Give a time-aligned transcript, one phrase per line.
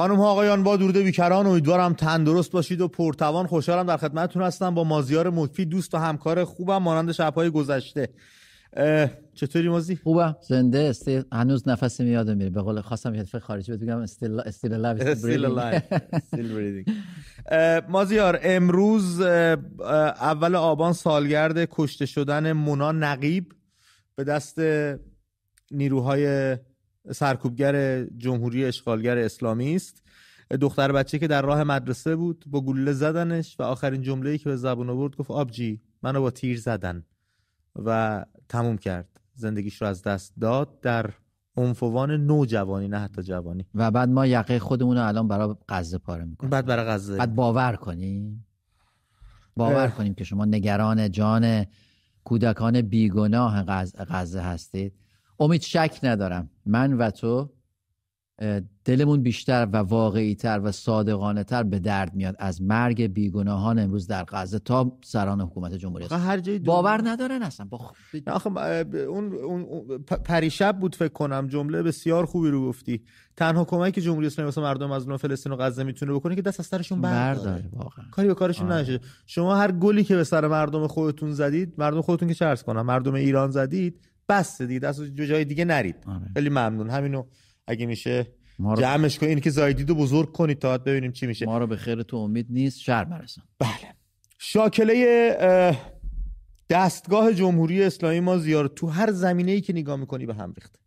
[0.00, 3.46] خانم ها آقایان با درود بیکران امیدوارم تندرست باشید و پرتوان.
[3.46, 4.74] خوشحالم در خدمتتون هستم.
[4.74, 8.08] با مازیار مکفی دوست و همکار خوبم مانند شبهای گذشته.
[9.34, 10.36] چطوری مازی؟ خوبم.
[10.48, 12.50] زنده استی هنوز نفسی میاد میره.
[12.50, 16.84] به قول خواستم یه خارجی بگم استیل استیل استیل
[17.88, 23.52] مازیار امروز اول آبان سالگرد کشته شدن مونا نقیب
[24.16, 24.60] به دست
[25.70, 26.56] نیروهای
[27.12, 30.02] سرکوبگر جمهوری اشغالگر اسلامی است.
[30.60, 34.56] دختر بچه که در راه مدرسه بود با گلوله زدنش و آخرین جمله‌ای که به
[34.56, 37.04] زبون آورد گفت آبجی منو با تیر زدن.
[37.84, 39.20] و تموم کرد.
[39.34, 41.10] زندگیش رو از دست داد در
[41.56, 43.66] عنفوان نوجوانی نه حتی جوانی.
[43.74, 46.50] و بعد ما یقه خودمون رو الان برای غزه پاره می‌کنیم.
[46.50, 47.16] بعد برای غزه.
[47.16, 48.46] بعد باور کنیم؟
[49.56, 51.66] باور کنیم که شما نگران جان
[52.24, 53.64] کودکان بیگناه
[54.08, 54.92] غزه هستید.
[55.40, 56.50] امید شک ندارم.
[56.70, 57.50] من و تو
[58.84, 64.06] دلمون بیشتر و واقعی تر و صادقانه تر به درد میاد از مرگ بیگناهان امروز
[64.06, 66.58] در غزه تا سران حکومت جمهوری اسلامی.
[66.58, 67.66] باور ندارن اصلا.
[67.70, 67.92] با
[68.26, 68.50] آخه
[69.08, 73.02] اون, اون پریشب بود فکر کنم جمله بسیار خوبی رو گفتی.
[73.36, 76.60] تنها کمکی که جمهوری اسلامی واسه مردم از فلسطین و غزه می‌تونه بکنه که دست
[76.60, 77.68] از سرشون برداره.
[77.72, 78.04] واقعا.
[78.10, 78.80] کاری به کارشون آره.
[78.80, 82.86] نشه شما هر گلی که به سر مردم خودتون زدید مردم خودتون که چرس کنم
[82.86, 85.96] مردم ایران زدید بس دیگه دست جای دیگه نرید.
[86.06, 86.30] آره.
[86.34, 86.90] خیلی ممنون.
[86.90, 87.24] همینو
[87.66, 88.26] اگه میشه
[88.58, 88.76] رو...
[88.76, 91.46] جمعش کنید اینی که زایدید رو بزرگ کنید تا ببینیم چی میشه.
[91.46, 93.94] ما رو به خیر تو امید نیست شر برسن بله.
[94.38, 95.76] شاکله
[96.70, 100.79] دستگاه جمهوری اسلامی ما زیار تو هر زمینه ای که نگاه می‌کنی به هم ریخته.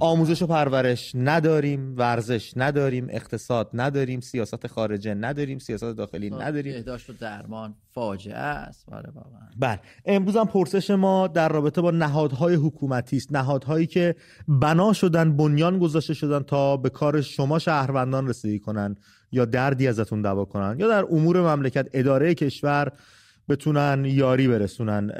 [0.00, 6.72] آموزش و پرورش نداریم ورزش نداریم اقتصاد نداریم سیاست خارجه نداریم سیاست داخلی نداریم.
[6.72, 8.86] بهداشت و درمان فاجعه است.
[8.90, 9.48] بله واقعا.
[9.58, 9.80] بله.
[10.04, 13.32] امروز هم پرسش ما در رابطه با نهادهای حکومتی است.
[13.32, 14.14] نهادهایی که
[14.48, 18.96] بنا شدن بنیان گذاشته شدن تا به کار شما شهروندان رسیدگی کنن
[19.32, 22.92] یا دردی ازتون دوا کنن یا در امور مملکت اداره کشور
[23.48, 25.10] بتونن یاری برسونن.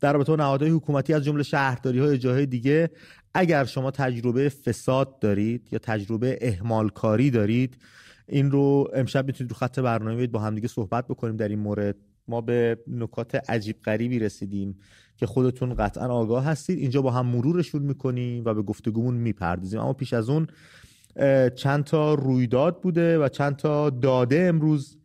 [0.00, 2.90] در رابطه با نهادهای حکومتی از جمله شهرداری های جاهای دیگه
[3.34, 7.76] اگر شما تجربه فساد دارید یا تجربه اهمال کاری دارید
[8.28, 11.96] این رو امشب می‌تونید رو خط برنامه با همدیگه صحبت بکنیم در این مورد.
[12.28, 14.78] ما به نکات عجیب غریبی رسیدیم
[15.16, 16.78] که خودتون قطعا آگاه هستید.
[16.78, 19.80] اینجا با هم مرورشون می‌کنیم و به گفتگومون می‌پردازیم.
[19.80, 20.46] اما پیش از اون
[21.56, 24.96] چند تا رویداد بوده و چند تا داده امروز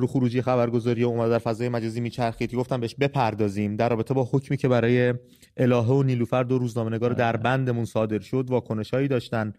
[0.00, 4.56] رو خروجی خبرگزاری اومد در فضای مجازی میچرخید گفتم بهش بپردازیم در رابطه با حکمی
[4.56, 5.14] که برای
[5.56, 9.52] الهه و نیلوفر دو روزنامه‌نگار در بندمون صادر شد واکنش هایی داشتن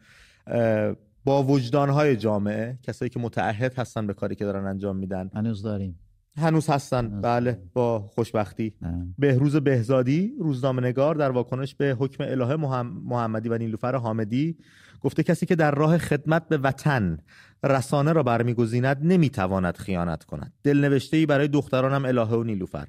[1.25, 5.29] با وجدان های جامعه کسایی که متعهد هستن به کاری که دارن انجام میدن.
[5.33, 5.99] هنوز داریم.
[6.37, 7.21] هنوز هستن.
[7.21, 8.73] بله با خوشبختی.
[9.17, 14.57] بهروز بهزادی روزنامه نگار در واکنش به حکم الهه محمدی و نیلوفر حامدی
[15.01, 17.17] گفته کسی که در راه خدمت به وطن
[17.63, 20.53] رسانه را برمیگزیند نمی‌تواند خیانت کند.
[20.63, 22.87] دلنوشته ای برای دخترانم الهه و نیلوفر.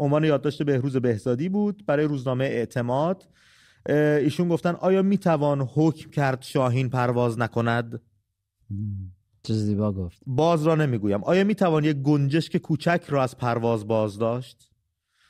[0.00, 3.28] عنوان یادداشت بهروز بهزادی بود برای روزنامه اعتماد.
[3.88, 8.00] ایشون گفتن آیا می‌توان حکم کرد شاهین پرواز نکند؟
[9.42, 10.18] چه زیبا گفت.
[10.26, 11.24] باز را نمی‌گویم.
[11.24, 14.70] آیا می‌توان یک گنجشک کوچک را از پرواز باز داشت؟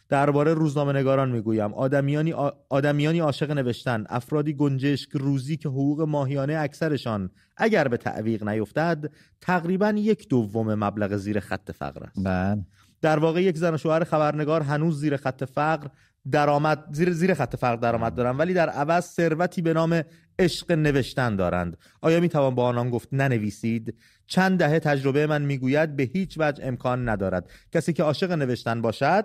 [0.09, 1.75] درباره روزنامه نگاران می‌گویم.
[1.75, 2.33] آدمیانی,
[2.69, 4.05] آدمیانی عاشق نوشتن.
[4.09, 9.11] افرادی گنجشک روزی که حقوق ماهیانه اکثرشان اگر به تعویق نیفتد
[9.41, 12.25] تقریبا یک دوم مبلغ زیر خط فقر است.
[12.25, 12.65] بله.
[13.03, 15.89] در واقع یک زن و شوهر خبرنگار هنوز زیر خط فقر
[16.31, 20.03] درآمد زیر زیر خط فقر درآمد دارند ولی در عوض ثروتی به نام
[20.39, 21.77] عشق نوشتن دارند.
[22.01, 23.95] آیا می توان با آنان گفت ننویسید؟
[24.27, 27.51] چند دهه تجربه من می‌گوید به هیچ وجه امکان ندارد.
[27.73, 29.25] کسی که عاشق نوشتن باشد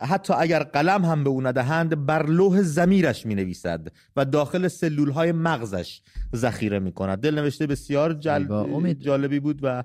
[0.00, 5.10] حتی اگر قلم هم به او ندهند بر لوح زمیرش می نویسد و داخل سلول
[5.10, 6.00] های مغزش
[6.36, 8.92] ذخیره می کند دل نوشته بسیار جل...
[8.92, 9.84] جالبی بود و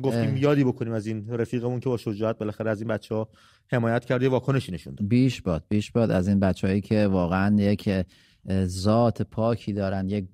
[0.00, 3.28] گفتیم یادی بکنیم از این رفیقمون که با شجاعت بالاخره از این بچه ها
[3.72, 6.10] حمایت کرده واکنشی نشون بیش باد بیش باد.
[6.10, 7.90] از این بچههایی که واقعا یک
[8.64, 10.24] ذات پاکی دارن یک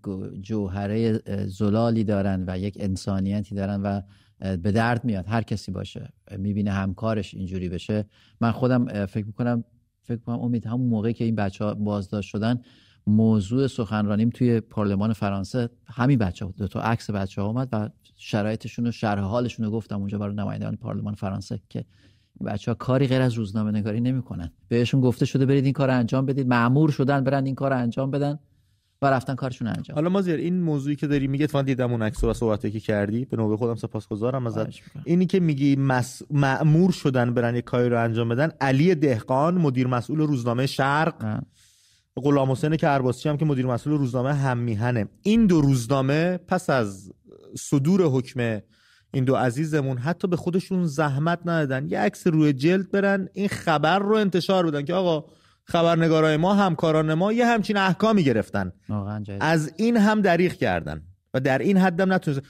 [0.41, 4.01] جوهره زلالی دارن و یک انسانیتی دارن و
[4.57, 5.25] به درد میاد.
[5.29, 8.05] هر کسی باشه می‌بینه همکارش اینجوری بشه.
[8.41, 9.65] من خودم فکر می‌کنم
[10.03, 12.61] فکر کنم امید همون موقعی که این بچه ها بازداشت شدن
[13.07, 17.89] موضوع سخنرانیم توی پارلمان فرانسه همین بچه ها دو تا عکس بچه ها اومد و
[18.17, 21.85] شرایطشون و شرح حالشون رو گفتم اونجا برای نمایندگان پارلمان فرانسه که
[22.47, 24.51] بچه ها کاری غیر از روزنامه نگاری نمی‌کنن.
[24.69, 26.49] بهشون گفته شده برید این کار انجام بدید.
[26.49, 28.39] معمور شدن برن این کار انجام بدن
[29.03, 32.25] و رفتن کارشون انجام حالا مازیار این موضوعی که داری میگه فان دیدم اون عکس
[32.25, 33.25] و صحبتی که کردی.
[33.25, 34.67] به نوبه خودم سپاسگزارم ازت.
[35.05, 36.23] اینی که میگی مس...
[36.31, 41.41] مأمور شدن برن یک کاری رو انجام بدن علی دهقان مدیر مسئول روزنامه شرق.
[42.21, 47.13] غلام حسین کرباسی هم که مدیر مسئول روزنامه هم میهنه این دو روزنامه پس از
[47.59, 48.61] صدور حکم
[49.13, 51.89] این دو عزیزمون حتی به خودشون زحمت ندادن.
[51.89, 55.29] یه عکس روی جلد برن این خبر رو انتشار بدن که آقا
[55.65, 58.73] خبرنگارای ما همکاران ما یه همچین احکامی گرفتن.
[59.41, 61.03] از این هم دریغ کردن
[61.35, 62.43] و در این حدم نتونست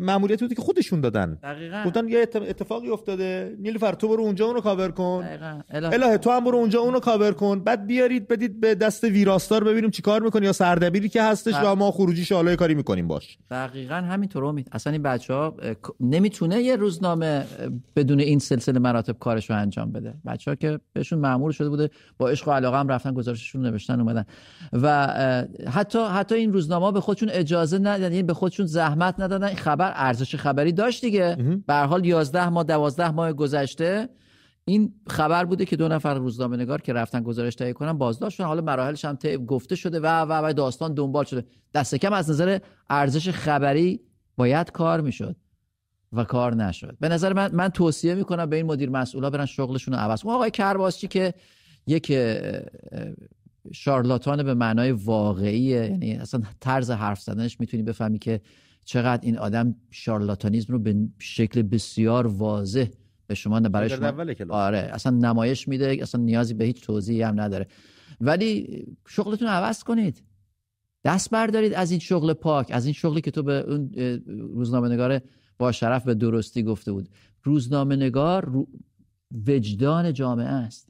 [0.00, 1.38] معمولیت بودی که خودشون دادن.
[1.42, 1.82] دقیقاً.
[1.86, 3.56] گفتن یه اتفاقی افتاده.
[3.58, 5.24] نیلوفر تو برو اونجا اونو کاور کن.
[5.70, 7.60] الهه تو هم برو اونجا اونو کاور کن.
[7.60, 11.90] بعد بیارید بدید به دست ویراستار ببینیم چیکار می‌کنی یا سردبیری که هستش و ما
[11.90, 13.38] خروجی شالای کاری می‌کنیم باش.
[13.50, 14.68] دقیقا همینطور امید.
[14.72, 15.56] اصلا این بچه ها
[16.00, 17.44] نمی‌تونه یه روزنامه
[17.96, 20.14] بدون این سلسله مراتب کارش رو انجام بده.
[20.26, 24.00] بچه ها که بهشون معمول شده بوده با عشق و علاقه هم رفتن گزارششون نوشتن
[24.00, 24.24] اومدن.
[24.72, 25.06] و
[25.70, 29.54] حتی حتی این روزنامه به خودشون اجازه ندادن یعنی به خودشون زحمت ندادن.
[29.56, 31.36] خبر ارزش خبری داشت دیگه.
[31.66, 34.08] به حال 11 ماه 12 ماه گذشته
[34.64, 38.46] این خبر بوده که دو نفر روزنامه نگار که رفتن گزارش تهیه کنن بازداشت شدن
[38.46, 39.14] حالا مراحلش هم
[39.46, 41.44] گفته شده و و و داستان دنبال شده.
[41.74, 42.58] دست کم از نظر
[42.90, 44.00] ارزش خبری
[44.36, 45.36] باید کار می‌شد
[46.12, 46.96] و کار نشد.
[47.00, 50.32] به نظر من من توصیه می‌کنم به این مدیر مسئولا برن شغلشون رو عوض کنن.
[50.32, 51.34] آقای کرباسچی که
[51.86, 52.12] یک
[53.72, 58.40] شارلاتان به معنای واقعیه یعنی اصلا طرز حرف زدنش می‌تونی بفهمی که
[58.86, 62.86] چقدر این آدم شارلاتانیزم رو به شکل بسیار واضح
[63.26, 64.12] به شما برای شما
[64.48, 67.66] آره اصلا نمایش میده اصلا نیازی به هیچ توضیحی هم نداره.
[68.20, 70.22] ولی شغلتون عوض کنید.
[71.04, 73.90] دست بردارید از این شغل پاک از این شغلی که تو به اون
[74.26, 75.20] روزنامه نگار
[75.58, 77.08] با شرف به درستی گفته بود.
[77.42, 78.66] روزنامه نگار
[79.46, 80.88] وجدان جامعه است.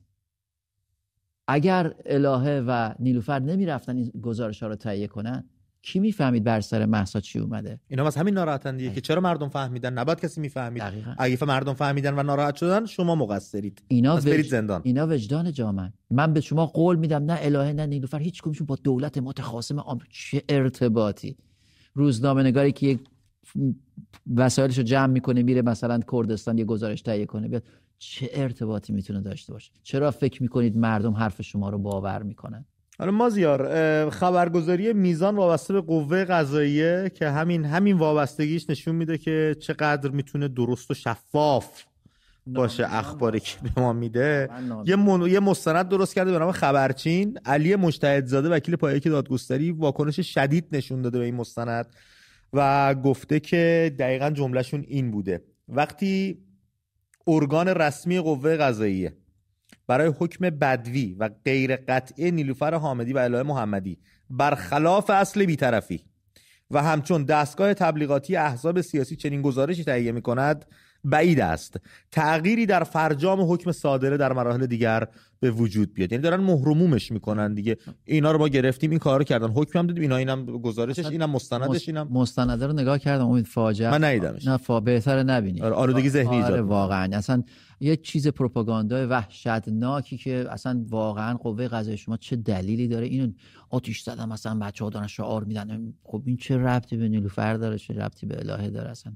[1.48, 5.44] اگر الهه و نیلوفر نمی‌رفتن این گزارش ها رو تهیه کنن
[5.87, 9.49] کی می‌فهمید بر سر محسا چی اومده؟ اینا از همین ناراحتن دیگه که چرا مردم
[9.49, 10.83] فهمیدن؟ نباید کسی می‌فهمید.
[11.19, 13.83] اگه مردم فهمیدن و ناراحت شدن شما مقصرید.
[13.88, 14.25] اینا وج...
[14.25, 14.81] برید زندان.
[14.85, 18.77] اینا وجدان جامعه من به شما قول میدم نه الهه نه نیلوفر هیچ کمشون با
[18.85, 21.37] دولت متخاصم آمریکا چه ارتباطی.
[21.94, 23.00] روزنامه نگاری که یک
[24.37, 27.65] وسایلشو جمع می‌کنه میره مثلا کردستان یه گزارش تهیه کنه بیاد.
[27.99, 32.65] چه ارتباطی می‌تونه داشته باشه؟ چرا فکر می‌کنید مردم حرف شما رو باور می‌کنن؟
[32.98, 39.56] حالا مازیار خبرگزاری میزان وابسته به قوه قضاییه که همین همین وابستگیش نشون میده که
[39.60, 41.82] چقدر می‌تونه درست و شفاف
[42.46, 44.48] باشه اخباری که به ما میده.
[44.84, 45.26] یه, من...
[45.26, 47.38] یه مستند درست کرده به نام خبرچین.
[47.44, 51.87] علی مجتهدزاده وکیل پایه دادگستری واکنش شدید نشون داده به این مستند
[52.52, 55.43] و گفته که دقیقا جملهشون این بوده.
[55.69, 56.38] وقتی
[57.26, 59.16] ارگان رسمی قوه قضاییه
[59.87, 63.99] برای حکم بدوی و غیر قطعی نیلوفر حامدی و الهه محمدی
[64.31, 66.00] برخلاف اصل بیطرفی.
[66.71, 70.65] و همچون دستگاه تبلیغاتی احزاب سیاسی چنین گزارشی تهیه می کند
[71.05, 71.77] بعید است.
[72.12, 75.06] تغییری در فرجام حکم صادره در مراحل دیگر
[75.41, 76.12] به وجود بیاد.
[76.12, 77.77] یعنی دارن مهرمومش می‌کنن دیگه.
[78.05, 79.49] اینا رو ما گرفتیم این کارو کردن.
[79.49, 80.03] حکم هم دادیم.
[80.03, 83.27] اینا اینم گزارشش اینم مستندش اینم مستنده رو نگاه کردم.
[83.27, 83.91] امید فاجعه.
[83.91, 84.47] من ندیدمش.
[84.47, 85.61] نه فا بهتره نبینی.
[85.61, 87.17] آره آلودگی ذهنی آره واقعا.
[87.17, 87.43] اصلا
[87.81, 93.32] یه چیز پروپاگاندای وحشتناکی که اصلا واقعا قوه قضایی شما چه دلیلی داره؟ اینو
[93.70, 95.93] آتیش زدن مثلا بچه‌ها دارن شعار میدن.
[96.05, 99.12] خب این چه ربطی به نیلوفر داره؟ چه ربطی به الهه داره اصلا؟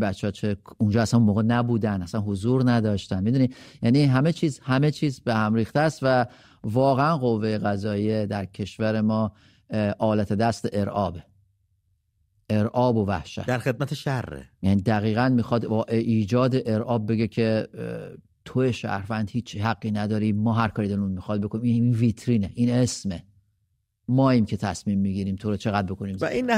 [0.00, 3.22] بچه ها چه اونجا اصلا موقع نبودن اصلا حضور نداشتن.
[3.22, 3.50] می‌دونی؟
[3.82, 6.26] یعنی همه چیز همه چیز به هم ریخته است و
[6.64, 9.32] واقعا قوه قضاییه در کشور ما
[9.98, 11.22] آلت دست ارعابه.
[12.50, 13.46] ارعاب و وحشت.
[13.46, 14.46] در خدمت شره.
[14.62, 17.68] یعنی دقیقا می‌خواد با ایجاد ارعاب بگه که
[18.44, 21.64] تو شهروند هیچ حقی نداری ما هر کاری دلمون می‌خواد بکنیم.
[21.64, 23.24] این ویترینه این اسمه.
[24.08, 26.50] ماییم که تصمیم می‌گیریم تو رو چقدر بکنیم و این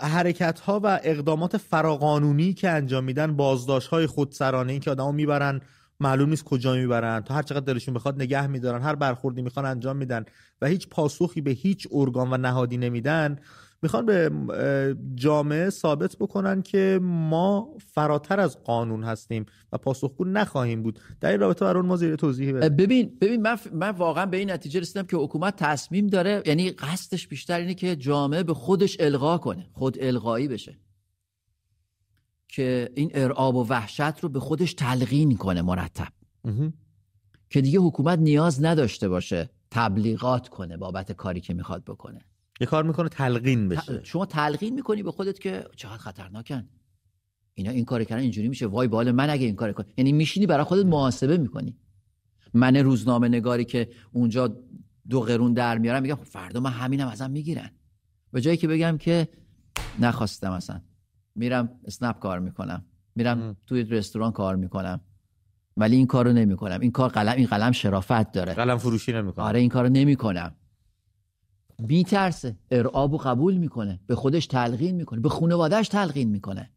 [0.00, 5.60] حرکت ها و اقدامات فراقانونی که انجام میدن بازداشت های خودسرانه این که آدمو می‌برن
[6.00, 9.96] معلوم نیست کجا می‌برن تا هر چقدر دلشون بخواد نگه میدارن هر برخوردی می‌خوان انجام
[9.96, 10.24] میدن
[10.60, 13.38] و هیچ پاسخی به هیچ ارگان و نهادی نمیدن
[13.82, 14.30] می‌خوان به
[15.14, 20.98] جامعه ثابت بکنن که ما فراتر از قانون هستیم و پاسخگو نخواهیم بود.
[21.20, 24.50] در این رابطه برای ما زیر توضیحی بده ببین ببین من, من واقعا به این
[24.50, 29.38] نتیجه رسیدم که حکومت تصمیم داره یعنی قصدش بیشتر اینه که جامعه به خودش القا
[29.38, 30.78] کنه خود القایی بشه.
[32.48, 36.08] که این ارعاب و وحشت رو به خودش تلقین کنه مرتب.
[37.50, 42.20] که دیگه حکومت نیاز نداشته باشه تبلیغات کنه بابت کاری که می‌خواد بکنه.
[42.60, 44.00] یه کار می‌کنه تلقین بشه.
[44.02, 46.68] شما تلقین می‌کنی به خودت که چقدر خطرناکن.
[47.54, 48.66] اینا این کار کردن اینجوری میشه.
[48.66, 51.76] وای بال من اگه این کار کنم یعنی میشینی برای خودت محاسبه می‌کنی.
[52.54, 54.56] من روزنامه نگاری که اونجا
[55.08, 57.70] دو قرون در میارم میگم خب فردا من همینم ازم می‌گیرن.
[58.32, 59.28] به جایی که بگم که
[59.98, 60.80] نخواستم اصلا.
[61.34, 62.84] میرم اسنپ کار می‌کنم.
[63.14, 65.00] میرم توی رستوران کار می‌کنم.
[65.76, 66.80] ولی این کارو نمی‌کنم.
[66.80, 68.54] این کار قلم این قلم شرافت داره.
[68.54, 69.44] قلم فروشی نمی‌کنم.
[69.44, 70.54] آره این کارو نمی‌کنم.
[71.88, 72.56] میترسه.
[72.70, 74.00] ارعاب و قبول می‌کنه.
[74.06, 75.20] به خودش تلقین می‌کنه.
[75.20, 76.70] به خانوادهش تلقین می‌کنه.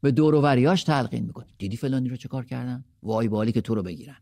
[0.00, 1.46] به دور و وریاش تلقین می‌کنه.
[1.58, 4.16] دیدی فلانی رو چه کار کردن؟ وای بالی که تو رو بگیرن.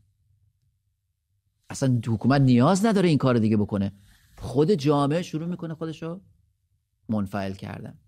[1.70, 3.92] اصلا حکومت نیاز نداره این کار دیگه بکنه.
[4.38, 6.20] خود جامعه شروع می‌کنه خودشو
[7.08, 7.98] منفعل کردن.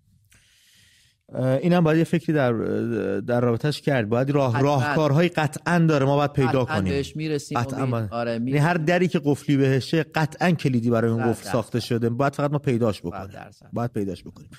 [1.34, 2.52] اینم باید یه فکری در
[3.20, 4.62] در رابطش کرد باید راه.
[4.62, 7.86] راهکارهای قطعا داره ما باید پیدا قطعاً کنیم بهش می‌رسیم قطعاً.
[7.86, 8.08] باید.
[8.12, 8.66] آره یعنی می‌رسیم.
[8.66, 11.50] هر دری که قفلی بهشه قطعا کلیدی برای اون قفل.
[11.50, 13.28] ساخته شده باید فقط ما پیداش بکنیم.
[13.72, 14.50] باید پیداش بکنیم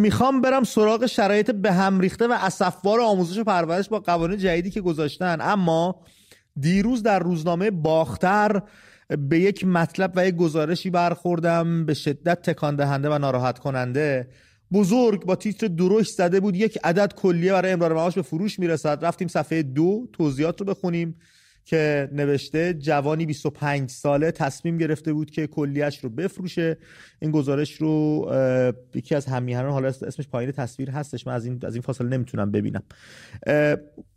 [0.00, 4.70] می‌خوام برم سراغ شرایط به هم ریخته و اسفبار آموزش و پرورش با قوانین جدیدی
[4.70, 6.00] که گذاشتن اما
[6.60, 8.62] دیروز در روزنامه باختر
[9.18, 14.28] به یک مطلب و یک گزارشی برخوردم به شدت تکان دهنده و ناراحت کننده
[14.72, 16.56] بزرگ با تیتر دروش زده بود.
[16.56, 19.04] یک عدد کلیه برای امرار معاش به فروش می‌رسد.
[19.04, 21.16] رفتیم صفحه دو توضیحات رو بخونیم
[21.64, 26.78] که نوشته جوانی 25 ساله تصمیم گرفته بود که کلیش رو بفروشه.
[27.20, 28.26] این گزارش رو
[28.94, 32.50] یکی از همیهنان حالا اسمش پایین تصویر هستش من از این از این فاصله نمی‌تونم
[32.50, 32.82] ببینم.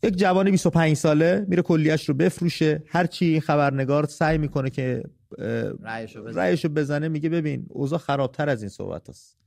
[0.03, 2.83] یک جوان 25 ساله میره کلیش رو بفروشه.
[2.87, 5.03] هرچی این خبرنگار سعی می‌کنه که
[5.83, 6.39] رأیشو بزن.
[6.39, 9.44] رأیشو بزنه میگه ببین اوضاع خرابتر از این صحبت هست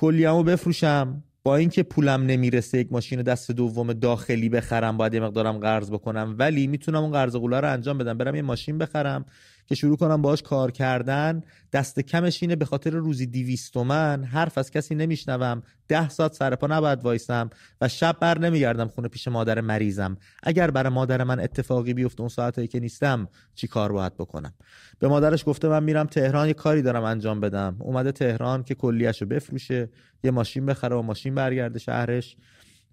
[0.00, 1.24] کلیه‌مو بفروشم.
[1.44, 6.36] با اینکه پولم نمی‌رسه یک ماشین دست دوم داخلی بخرم باید یه مقدارم قرض بکنم.
[6.38, 8.18] ولی می‌تونم اون قرض قولا رو انجام بدم.
[8.18, 9.24] برم یه ماشین بخرم.
[9.66, 11.42] که شروع کنم باهاش کار کردن.
[11.72, 15.62] دست کمش اینه به خاطر روزی 200 تومن حرف از کسی نمیشنوم.
[15.88, 17.50] ده ساعت سر پا نباید وایسم
[17.80, 20.16] و شب بر نمیگردم خونه پیش مادر مریضم.
[20.42, 24.54] اگر برای مادر من اتفاقی بیفته اون ساعتایی که نیستم چی کار باید بکنم؟
[24.98, 27.76] به مادرش گفته من میرم تهران یه کاری دارم انجام بدم.
[27.78, 29.88] اومده تهران که کلیهشو بفروشه
[30.24, 32.36] یه ماشین بخره و ماشین برگرده شهرش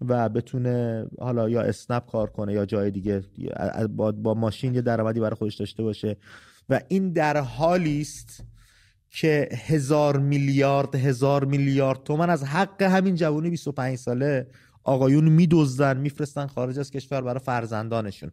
[0.07, 3.23] و بتونه حالا یا اسنپ کار کنه یا جای دیگه
[3.95, 6.17] با ماشین یه درآمدی برای خودش داشته باشه.
[6.69, 8.43] و این در حالی است
[9.11, 14.47] که هزار میلیارد هزار میلیارد تومن از حق همین جوانی 25 ساله
[14.83, 18.31] آقایون میدزدن میفرستن خارج از کشور برای فرزندانشون.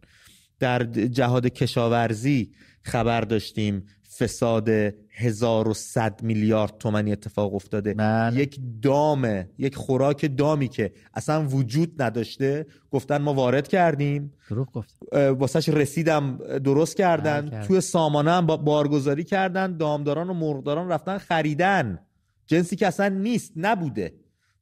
[0.58, 2.52] در جهاد کشاورزی
[2.82, 3.86] خبر داشتیم.
[4.18, 4.68] فساد
[5.10, 7.94] 1100 میلیارد تومنی اتفاق افتاده.
[7.94, 8.36] بله.
[8.40, 14.32] یک دامه یک خوراک دامی که اصلا وجود نداشته گفتن ما وارد کردیم.
[14.50, 14.94] دروغ گفت.
[15.12, 17.40] واسهش رسیدم درست کردن.
[17.40, 17.66] بله، کرد.
[17.66, 21.98] توی سامانه هم با- بارگذاری کردن دامداران و مرغداران رفتن خریدن.
[22.46, 24.14] جنسی که اصلا نیست نبوده.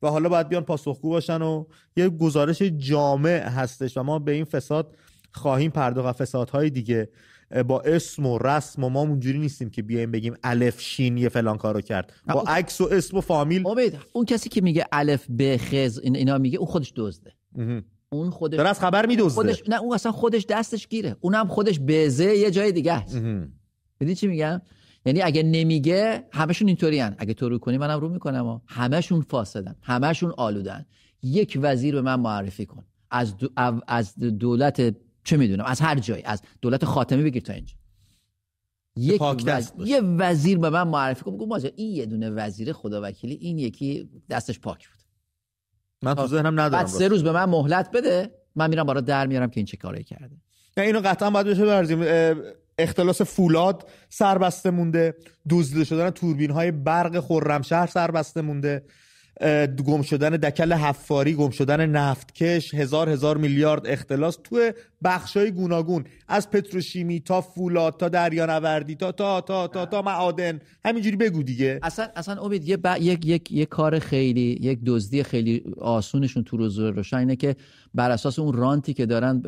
[0.02, 1.64] و حالا باید بیان پاسخگو باشن و
[1.96, 4.96] یه گزارش جامع هستش و ما به این فساد
[5.32, 7.08] خواهیم پرداخت و فسادهای دیگه
[7.62, 11.56] با اسم و رسم و ما اونجوری نیستیم که بیایم بگیم الف شین یه فلان
[11.58, 12.12] کارو کرد.
[12.26, 12.44] با.
[12.46, 13.66] عکس و اسم و فامیل.
[13.66, 17.32] امید اون کسی که میگه الف ب خز این اینا میگه اون خودش دزده.
[18.08, 21.16] اون خودش داره از خبر میدوزده خودش نه اون اصلا خودش دستش گیره.
[21.20, 23.16] اونم خودش بزه یه جای دیگه است.
[23.98, 24.62] دیدی چی میگم؟
[25.06, 29.74] یعنی اگه نمیگه همشون اینطورین اگه تو رو کنی منم رو می‌کنم و همشون فاسدن.
[29.82, 30.86] همشون آلودن.
[31.22, 32.84] یک وزیر به من معرفی کن.
[33.10, 33.48] از دو-
[33.88, 37.74] از دولت چه می‌دونم؟ از هر جایی از دولت خاتمی بگیر تا اینجا.
[38.96, 39.72] یک وز-.
[39.78, 44.10] یه وزیر به من معرفی کن ماجرا این یه دونه وزیر خدا وکیلی این یکی
[44.30, 44.98] دستش پاک بود.
[46.02, 49.26] من تو ذهنم ندارم بعد سه روز به من مهلت بده من میرم برای در
[49.26, 50.36] میارم که این چه کاری کرده.
[50.76, 51.98] نه اینو قطعا باید بشه برزیم
[52.78, 55.14] اختلاس فولاد سربسته مونده
[55.50, 58.84] دزدیده شدن توربین های برق خرمشهر سربسته مونده.
[59.86, 64.72] گم شدن دکل حفاری گم شدن نفتکش هزار هزار میلیارد اختلاس توی
[65.04, 66.04] بخش های گوناگون.
[66.28, 70.60] از پتروشیمی تا فولاد تا دریانوردی تا تا تا تا تا معادن.
[70.84, 71.80] همینجوری بگو دیگه.
[71.82, 72.96] اصلا اصلا امید یه ب...
[73.00, 77.56] یک یک یک کار خیلی یک دزدی خیلی آسونشون تو روز روشن اینه که
[77.94, 79.42] بر اساس اون رانتی که دارن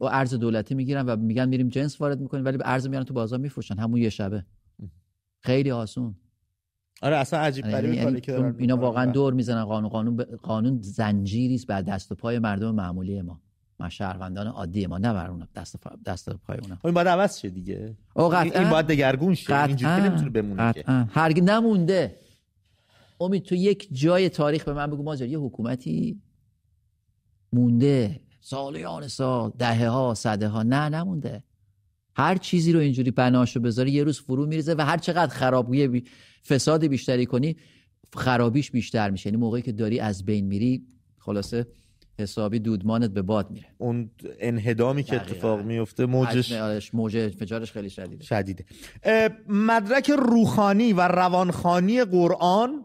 [0.00, 3.38] ارز دولتی می‌گیرن و میگن میریم جنس وارد می‌کنیم ولی به ارز میارن تو بازار
[3.38, 3.78] میفروشن.
[3.78, 4.44] همون یه شبه.
[5.40, 6.14] خیلی آسون.
[7.02, 8.76] آره اصلا عجیب یعنی- غریبه یعنی کاری که دارن اینا.
[8.76, 9.64] واقعا دور می‌زنن.
[9.64, 13.40] قانون قانون ب- قانون زنجیری است بر دست و پای مردم معمولی ما.
[13.80, 16.78] ما شهروندان عادی ما نه بر اون دست و پا- دست و پای اونا.
[16.84, 17.96] این باید عوض شه دیگه.
[18.14, 18.60] او این- قطعاً.
[18.60, 19.62] این باید دگرگون شه.
[19.64, 20.84] اینجوری که نمی‌تونه بمونه که.
[20.86, 22.16] هرگز نمونده.
[23.20, 25.02] امید تو یک جای تاریخ به من بگو.
[25.02, 26.20] ماجرا یه حکومتی
[27.52, 28.20] مونده.
[28.40, 30.62] سالیان سال دهه ها صده ها.
[30.62, 31.42] نه نمونده.
[32.16, 36.04] هر چیزی رو اینجوری بناشو بذاری یه روز فرو میریزه و هر چقدر خرابی بی...
[36.48, 37.56] فساد بیشتری کنی
[38.16, 39.26] خرابیش بیشتر میشه.
[39.28, 40.86] یعنی موقعی که داری از بین میری
[41.18, 41.66] خلاصه
[42.18, 43.66] حسابی دودمانت به باد میره.
[43.78, 45.16] اون انهدامی که.
[45.16, 48.24] اتفاق میفته موجش آرش- موج انفجارش خیلی شدیده.
[48.24, 48.64] شدیده.
[49.48, 52.84] مدرک روخانی و روانخانی قرآن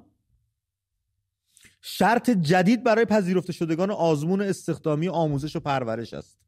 [1.81, 6.39] شرط جدید برای پذیرفته شدگان آزمون استخدامی آموزش و پرورش است.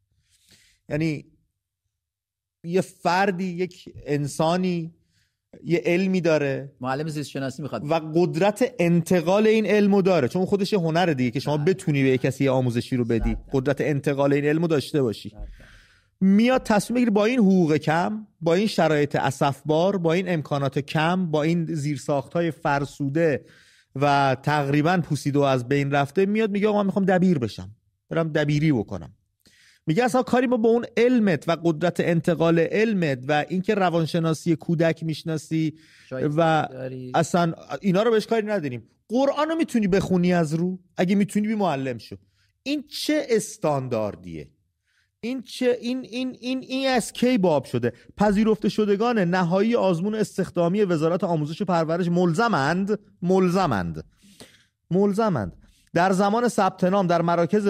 [0.88, 1.24] یعنی
[2.64, 4.94] یه فردی یک انسانی
[5.64, 7.90] یه علمی داره معلم زیست شناسی می‌خواد.
[7.90, 10.28] و قدرت انتقال این علمو داره.
[10.28, 13.36] چون خودش هنر دیگه که شما بتونی به کسی آموزشی رو بدی.
[13.52, 15.36] قدرت انتقال این علمو داشته باشی.
[16.20, 21.30] میاد تصمیم بگیره با این حقوق کم با این شرایط اسفبار با این امکانات کم
[21.30, 23.44] با این زیرساخت های فرسوده
[23.96, 27.70] و تقریبا پوسیده و از بین رفته میاد میگه آقا من می‌خوام دبیر بشم.
[28.10, 29.14] برم دبیری بکنم.
[29.86, 35.02] میگه اصلا کاری ما با اون علمت و قدرت انتقال علمت و اینکه روانشناسی کودک
[35.02, 35.74] می‌شناسی
[36.12, 36.68] و
[37.14, 38.88] اصلا اینا رو بهش کاری نداریم.
[39.08, 42.16] قرآن رو می‌تونی بخونی از رو؟ اگه می‌تونی بی معلم شو.
[42.62, 44.50] این چه استانداردیه؟
[45.20, 50.82] این چه این این این این از کی باب شده؟ پذیرفته شدگان نهایی آزمون استخدامی
[50.82, 54.04] وزارت آموزش و پرورش ملزمند ملزمند.
[54.90, 55.56] ملزمند.
[55.94, 57.66] در زمان ثبت نام در مراکز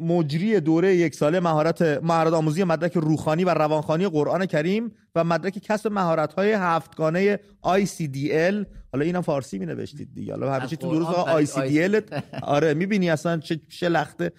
[0.00, 5.58] مجری دوره یک ساله مهارت مهارت آموزی مدرک روخانی و روانخانی قرآن کریم و مدرک
[5.58, 10.32] کسب مهارت های هفتگانه ICDL حالا اینم فارسی می نوشتید دیگه.
[10.32, 14.32] حالا همیشه تو درست ICDL آره می‌بینی اصلا چه شلخته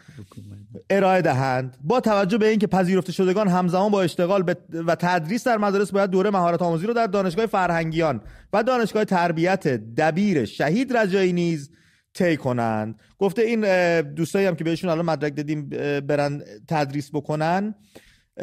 [0.89, 1.77] ارائه دهند.
[1.83, 4.55] با توجه به اینکه پذیرفته شدگان همزمان با اشتغال
[4.87, 8.21] و تدریس در مدارس باید دوره مهارت آموزی رو در دانشگاه فرهنگیان
[8.53, 11.69] و دانشگاه تربیت دبیر شهید رجایی نیز
[12.13, 12.99] طی کنند.
[13.19, 17.75] گفته این دوستایی هم که بهشون الان مدرک دادیم برن تدریس بکنن.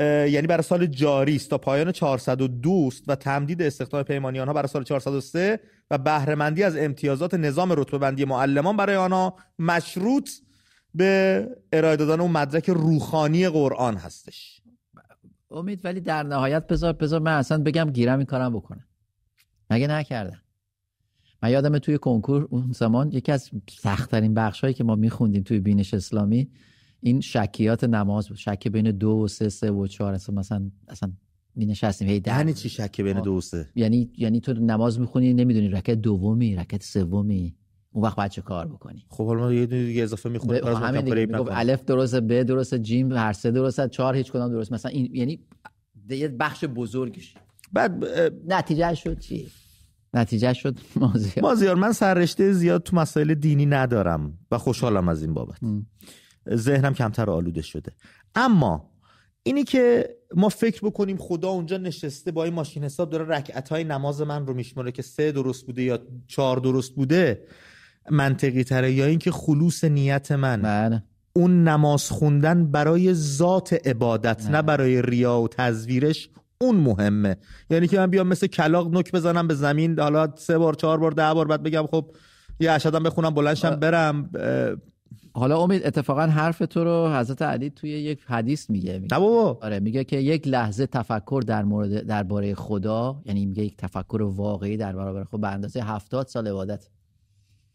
[0.00, 4.84] یعنی برای سال جاری است تا پایان 402 و تمدید استخدام پیمانی آنها برای سال
[4.84, 5.60] 403
[5.90, 10.30] و بهرهمندی از امتیازات نظام رتبه بندی معلمان برای آنها مشروط
[10.94, 14.60] به ارائه دادن اون مدرک روخانی قرآن هستش.
[15.50, 18.84] امید ولی در نهایت بذار بذار من اصلا بگم گیرم این کارم بکنم
[19.70, 20.42] مگه نکردم؟
[21.42, 25.60] من یادم توی کنکور اون زمان یکی از سختترین بخش هایی که ما میخوندیم توی
[25.60, 26.48] بینش اسلامی
[27.00, 28.36] این شکیات نماز بود.
[28.36, 30.14] شک بین دو و سه سه و چهار.
[30.14, 31.12] اصلا مثلا اصلا
[31.54, 35.34] می نشستیم هی یعنی چی شک بین دو و سه؟ یعنی یعنی تو نماز می‌خونی
[35.34, 37.54] نمی‌دونی رکعت دومی رکعت سومی.
[37.92, 40.60] اون وقت باید چه کار بکنی؟ خب حالا ما یه دونه دیگه اضافه می‌خونیم.
[40.60, 40.66] ب...
[40.66, 44.72] همین دیگه الف درسته ب درسته جیم هر سه درسته چهار هیچ کدام درست.
[44.72, 45.40] مثلا این یعنی
[46.10, 47.34] یه بخش بزرگش.
[47.72, 48.04] بعد
[48.46, 49.46] نتیجه شد چی؟
[50.14, 51.42] نتیجه شد مازیار.
[51.42, 55.58] مازیار من سررشته زیاد تو مسائل دینی ندارم و خوشحالم از این بابت.
[56.54, 57.92] ذهنم کمتر آلوده شده.
[58.34, 58.90] اما
[59.42, 63.84] اینی که ما فکر بکنیم خدا اونجا نشسته با این ماشین حساب داره رکعت های
[63.84, 67.44] نماز من رو میشماره که سه درست بوده یا چهار درست بوده
[68.10, 70.62] منطقی تره یا اینکه خلوص نیت من.
[70.62, 71.02] بله.
[71.32, 74.62] اون نماز خوندن برای ذات عبادت نه, نه.
[74.62, 77.36] برای ریا و تزویرش اون مهمه.
[77.70, 81.12] یعنی که من بیام مثل کلاق نک بزنم به زمین حالا سه بار چهار بار
[81.12, 82.10] ده بار بعد بگم خب
[82.60, 84.30] یه اشهدم بخونم بلنشم برم.
[85.32, 89.58] حالا امید اتفاقا حرف تو رو حضرت علی توی یک حدیث میگه میگه بابا.
[89.62, 94.76] آره میگه که یک لحظه تفکر در مورد درباره خدا یعنی میگه یک تفکر واقعی
[94.76, 96.88] در برابر خود به اندازه هفتاد سال عبادت.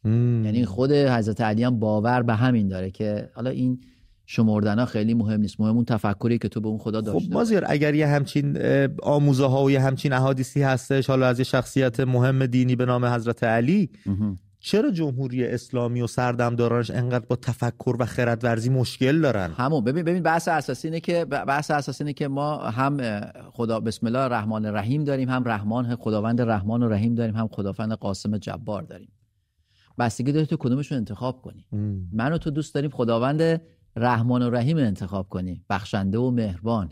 [0.06, 3.80] یعنی خود حضرت علی هم باور به همین داره که حالا این
[4.26, 5.60] شمردن ها خیلی مهم نیست.
[5.60, 8.58] مهم اون تفکری که تو به اون خدا داشته خب مازیار اگر یه همچین
[9.04, 13.06] آموزه ها و یه همچین احادیثی هستش حالا از یه شخصیت مهم دینی به نام
[13.06, 13.90] حضرت علی
[14.60, 20.24] چرا جمهوری اسلامی و سردمدارانش انقدر با تفکر و خردورزی مشکل دارن؟ همون ببین ببین
[20.24, 25.04] بحث اساسی اینه که بحث اساسی اینه که ما هم خدا بسم الله الرحمن الرحیم
[25.04, 29.12] داریم هم رحمان خداوند رحمان و رحیم داریم هم خداوند قاسم جبار داریم.
[30.00, 31.66] بستگی داره تو کدومشون انتخاب کنی.
[32.12, 33.62] من و تو دوست داریم خداوند
[33.96, 35.62] رحمان و رحیم انتخاب کنی.
[35.70, 36.92] بخشنده و مهربان.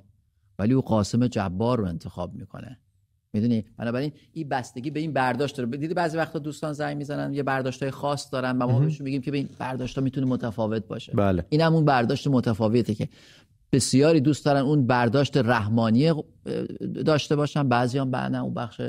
[0.59, 2.79] ولی او قاسم جبار رو انتخاب می‌کنه.
[3.33, 5.69] می‌دونی؟ بنابراین این بستگی به این برداشت داره.
[5.77, 9.31] دیدی بعضی وقتا دوستان زنگ می‌زنن یه برداشت خاص دارن و ما بهشون میگیم که
[9.31, 11.11] به این برداشت می‌تونه متفاوت باشه.
[11.11, 11.45] بله.
[11.49, 13.09] این هم اون برداشت متفاوته که
[13.71, 16.13] بسیاری دوست دارن اون برداشت رحمانی
[17.05, 17.69] داشته باشن.
[17.69, 18.81] بعضی هم بعد اون بخش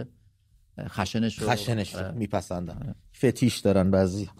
[0.80, 2.94] خشنش رو خشنش رو میپسندن.
[3.16, 4.30] فتیش دارن بعضی.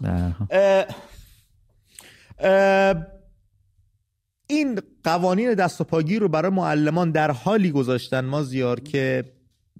[4.53, 9.23] این قوانین دست و پاگیر رو برای معلمان در حالی گذاشتن ما زیار که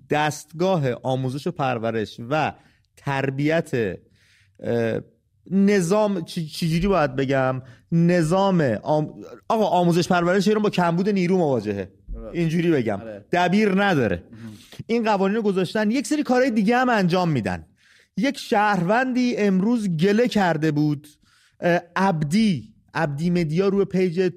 [0.09, 2.53] دستگاه آموزش و پرورش و
[2.97, 3.97] تربیت
[5.51, 8.62] نظام چجوری باید بگم؟ نظام
[9.47, 11.91] آقا آموزش پرورش ایران با کمبود نیرو مواجهه.
[12.33, 13.01] اینجوری بگم.
[13.01, 13.25] آره.
[13.31, 14.23] دبیر نداره.
[14.88, 17.65] این قوانین رو گذاشتن یک سری کارهای دیگه هم انجام میدن.
[18.17, 21.07] یک شهروندی امروز گله کرده بود
[21.95, 22.73] عبدی.
[22.93, 24.31] عبدی مدیا روی پیج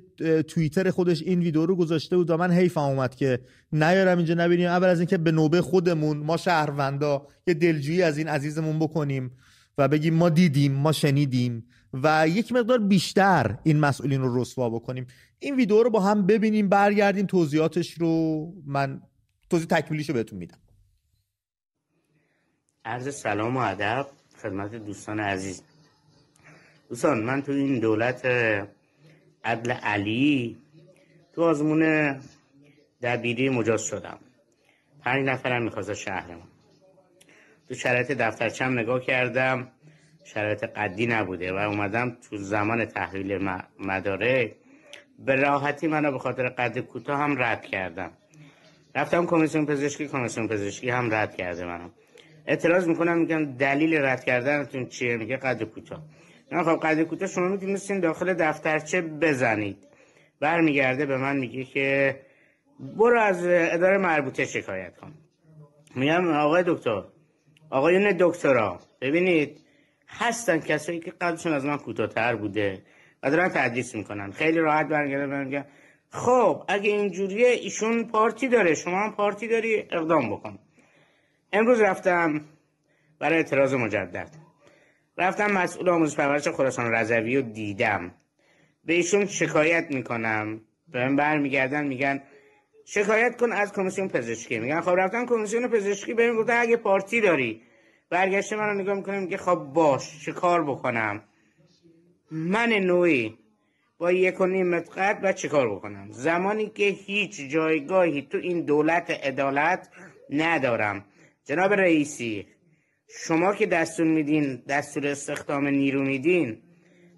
[0.49, 3.41] توییتر خودش این ویدیو رو گذاشته بود و من حیفم اومد که
[3.73, 4.67] نیارم اینجا نبینیم.
[4.67, 9.31] اول از اینکه به نوبه خودمون ما شهروندا یه دلجویی از این عزیزمون بکنیم
[9.79, 15.07] و بگیم ما دیدیم ما شنیدیم و یک مقدار بیشتر این مسئولین رو رسوا بکنیم.
[15.39, 19.01] این ویدیو رو با هم ببینیم برگردیم توضیحاتش رو من
[19.51, 20.59] توضیح تکمیلیشو بهتون میدم.
[22.85, 24.07] عرض سلام و ادب
[24.43, 25.63] خدمت دوستان عزیز.
[26.89, 28.23] دوستان من تو این دولت
[29.47, 30.57] عدل علی
[31.35, 32.15] تو آزمون
[33.03, 34.19] دبیری مجاز شدم.
[35.05, 36.49] پنج نفرم می‌خواست شهرمون
[37.69, 39.69] تو شرایط دفترچم نگاه کردم
[40.25, 43.39] شرایط قدی نبوده و اومدم تو زمان تحویل
[43.79, 44.53] مداره
[45.19, 48.11] به راحتی منو به خاطر قد کوتاه هم رد کردم.
[48.95, 51.89] رفتم کمیسیون پزشکی کمیسیون پزشکی هم رد کرده منو.
[52.47, 56.03] اعتراض می‌کنم میگم دلیل رد کردنتون چیه؟ میگه قد کوتاه.
[56.51, 57.29] خب قد کوتاه.
[57.29, 59.77] شما می‌تونستین داخل دفترچه بزنید.
[60.41, 62.21] برمیگرده به من میگه که
[62.97, 65.15] برو از اداره مربوطه شکایت کن.
[65.95, 67.05] میگم آقای دکتر
[67.71, 69.61] آقایون دکترا ببینید
[70.09, 72.83] هستن کسایی که قدشون از من کوتاهتر بوده
[73.23, 74.31] و دارن تدریس می‌کنن.
[74.31, 75.65] خیلی راحت برگرده میگن
[76.11, 80.59] خب اگه اینجوریه ایشون پارتی داره شما هم پارتی داری اقدام بکن.
[81.53, 82.41] امروز رفتم
[83.19, 84.46] برای اعتراض مجدد.
[85.19, 88.15] رفتم مسئول آموزش پرورش خراسان رضوی رو دیدم.
[88.85, 90.61] به ایشون شکایت می‌کنم.
[90.89, 92.23] به من برمیگردن میگن
[92.85, 94.59] شکایت کن از کمیسیون پزشکی.
[94.59, 96.15] میگن خب رفتم کمیسیون پزشکی.
[96.15, 97.63] بهم گفته اگه پارتی داری.
[98.11, 101.23] برگشته منو نگاه می‌کنه میگه خب باش چه کار بکنم؟
[102.31, 103.39] من نوعی
[103.99, 108.65] با یک و نیم قد و چه کار بکنم؟ زمانی که هیچ جایگاهی تو این
[108.65, 109.89] دولت عدالت
[110.31, 111.05] ندارم.
[111.45, 112.47] جناب رئیسی
[113.09, 116.63] شما که دستور میدین دستور استخدام نیرو میدین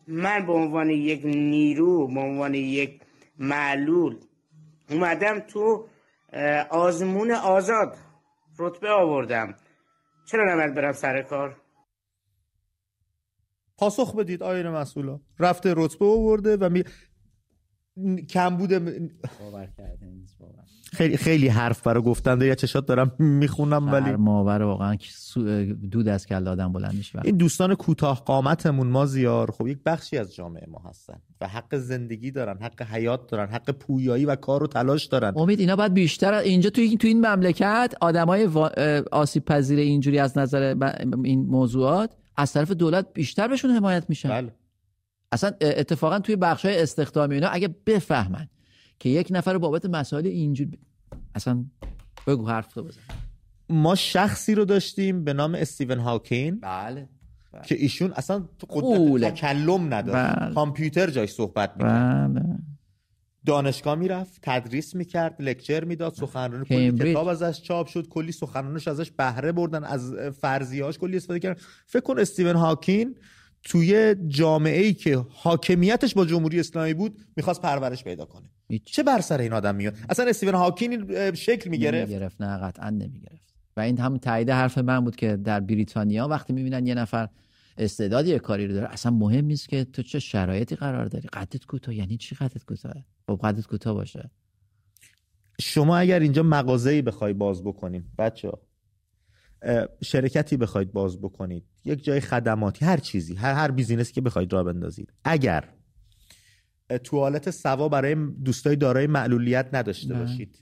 [0.06, 3.00] من به عنوان یک نیرو به عنوان یک
[3.38, 4.16] معلول
[4.90, 5.88] اومدم تو
[6.70, 7.96] آزمون آزاد
[8.58, 9.54] رتبه آوردم.
[10.26, 11.56] چرا نمید برم سر کار؟
[13.78, 16.84] پاسخ بدید آین مسئولا رفته رتبه آورده و می...
[18.28, 18.78] کم بوده
[19.40, 19.68] باور
[20.92, 24.96] خیلی خیلی حرف برای گفتن یا چشات دارم می‌خونم ولی ماور واقعا
[25.90, 27.20] دود از کل آدم بلند میشه.
[27.24, 29.50] این دوستان کوتاه قامتمون ما زیار.
[29.50, 33.70] خب یک بخشی از جامعه ما هستن و حق زندگی دارن حق حیات دارن حق
[33.70, 35.32] پویایی و کار و تلاش دارن.
[35.36, 38.44] امید اینا باید بیشتر اینجا توی تو این مملکت آدمای
[39.12, 40.74] آسیب پذیر اینجوری از نظر
[41.24, 44.28] این موضوعات از طرف دولت بیشتر بهشون حمایت میشن.
[44.28, 44.52] بله.
[45.32, 48.48] اصلا اتفاقا توی بخش های استخدامی اینا اگه بفهمن
[48.98, 50.68] که یک نفر بابت مسائل اینجور
[51.34, 51.64] اصلا
[52.26, 53.00] بگو حرف تو بزن
[53.68, 57.08] ما شخصی رو داشتیم به نام استیون هاکین بله,
[57.52, 57.62] بله.
[57.62, 60.54] که ایشون اصلا قدرت تکلم نداشت بله.
[60.54, 62.58] کامپیوتر جایش صحبت می‌کرد بله.
[63.46, 69.10] دانشگاه می‌رفت تدریس می‌کرد لکچر می‌داد سخنرانی کلی کتاب ازش چاپ شد کلی سخنرانش ازش
[69.10, 73.16] بهره بردن از فرضیهاش کلی استفاده کردن فکر کن استیون هاکین
[73.62, 78.50] توی جامعه ای که حاکمیتش با جمهوری اسلامی بود می‌خواست پرورش پیدا کنه.
[78.84, 83.54] چه بر سر این آدم میاد؟ اصلا استیون هاکین شکل می‌گرفت؟ نمی‌گرفت نه قطعا نمی‌گرفت.
[83.76, 87.28] و این هم تایید حرف من بود که در بریتانیا وقتی می‌بینن یه نفر
[87.78, 91.28] استعدادی کاری رو داره اصلا مهم نیست که تو چه شرایطی قرار داری.
[91.28, 92.94] قدت کوتاه یعنی چی قدت کوتاه؟
[93.26, 94.30] خب قدت کوتاه باشه.
[95.60, 98.52] شما اگر اینجا مغازه‌ای بخوای باز بکنیم بچه
[100.04, 104.62] شرکتی بخواید باز بکنید یک جای خدماتی هر چیزی هر هر بیزینسی که بخواید راه
[104.64, 105.12] بندازید.
[105.24, 105.64] اگر
[107.04, 110.58] توالت سوا برای دوستای دارای معلولیت نداشته باشید.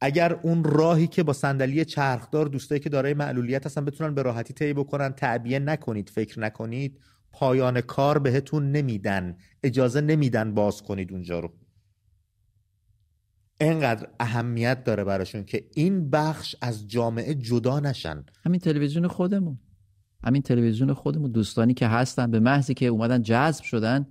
[0.00, 4.54] اگر اون راهی که با صندلی چرخدار دوستایی که دارای معلولیت هستن بتونن به راحتی
[4.54, 7.00] طی بکنن تعبیه نکنید فکر نکنید
[7.32, 11.52] پایان کار بهتون نمیدن اجازه نمیدن باز کنید اونجا رو.
[13.60, 18.24] انقدر اهمیت داره براشون که این بخش از جامعه جدا نشن.
[18.44, 19.58] همین تلویزیون خودمون.
[20.24, 21.30] همین تلویزیون خودمون.
[21.30, 24.06] دوستانی که هستن به محضی که اومدن جذب شدن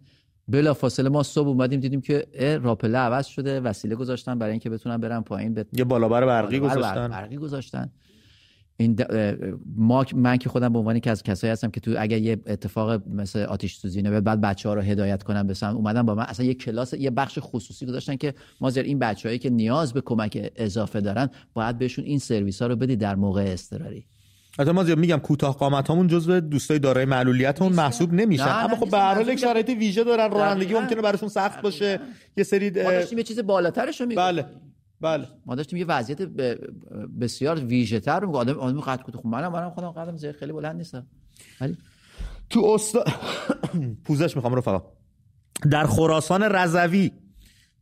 [0.48, 2.28] بلا فاصله ما صبح اومدیم دیدیم که
[2.64, 7.08] راپله عوض شده وسیله گذاشتن برای اینکه بتونن برن پایین به یه بالابر برقی گذاشتن.
[7.08, 7.92] برقی گذاشتن.
[8.78, 8.98] این
[9.76, 13.08] ما من که خودم به عنوانی که از کسایی هستم که تو اگر یه اتفاق
[13.08, 16.46] مثل آتش سوزی نه بعد بچه ها رو هدایت کنم به اومدن با من اصلا
[16.46, 20.52] یه کلاس یه بخش خصوصی گذاشتن که ما زیر این بچههایی که نیاز به کمک
[20.56, 24.06] اضافه دارن باید بهشون این سرویس ها رو بدی در موقع اضطراری.
[24.60, 28.48] البته ما میگم کوتاه قامت همون جزو دوستای دارای معلولیت اون محسوب نمیشن.
[28.48, 32.00] اما خب به هر حال یک شرایط ویژه دارن رانندگی ممکنه براشون سخت باشه.
[32.38, 34.46] یه سری ما داشتیم یه چیز بالاترش رو بله.
[35.04, 35.28] بله.
[35.46, 36.22] ما داشتیم یه وضعیت
[37.22, 40.52] بسیار ویژه تر رو آدم آدم قد کوتاه خب منم منم خودم قدم زیر خیلی
[40.52, 41.08] بلند نیستم.
[41.62, 41.78] ولی
[42.50, 43.04] تو استا
[44.06, 44.82] پوزش می‌خوام رفقا.
[45.72, 47.12] در خراسان رضوی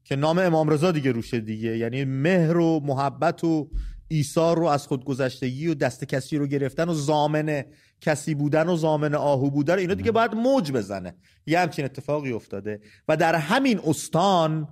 [0.04, 3.70] که نام امام رضا دیگه روشه دیگه یعنی مهر و محبت و
[4.08, 7.64] ایثار رو از خودگذشتگی و دست کسی رو گرفتن و زامن
[8.02, 11.16] کسی بودن و زامن آهو بودن اینا دیگه باید موج بزنه.
[11.46, 12.82] یه همچین اتفاقی افتاده.
[13.08, 14.68] و در همین استان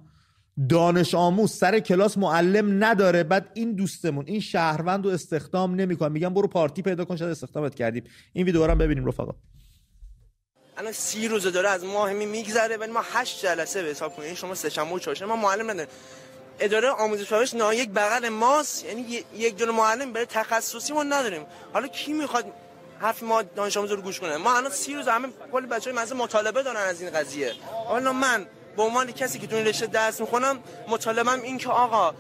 [0.69, 3.24] دانش آموز سر کلاس معلم نداره.
[3.24, 7.76] بعد این دوستمون این شهروند رو استخدام نمی‌کنه میگن برو پارتی پیدا کن شاید استخدامت
[7.76, 8.04] کردیم.
[8.34, 9.34] این ویدیو رو هم ببینیم رفقا.
[10.78, 14.36] الان سی روزه داره از ماه میگذره ولی ما هشت جلسه به حساب کنیم.
[14.36, 15.91] شما سه شنبه و چهارشنبه ما معلم نداریم.
[16.60, 18.86] اداره آموزش پرورش یک بغل ماست.
[18.86, 21.41] یعنی یک دونه معلم برای تخصصی ما نداریم.
[21.74, 22.45] حالا کی می‌خواد
[23.00, 26.15] حرف ما دانش آموز رو گوش کنه؟ ما الان سی روز همه کلی بچهای مزه
[26.15, 27.54] مطالبه دارن از این قضیه.
[27.88, 28.45] حالا من
[28.80, 32.13] به عنوان کسی که این رشته درس می‌خونم مطالبم این که آقا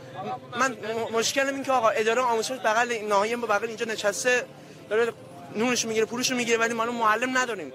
[0.59, 0.77] من
[1.13, 4.45] مشکلم این که آقا اداره آموزش بغل ناحیه با بغل اینجا نشسته
[4.89, 5.13] داره
[5.55, 7.73] نونش می‌گیره پولش می‌گیره ولی ما معلم نداریم.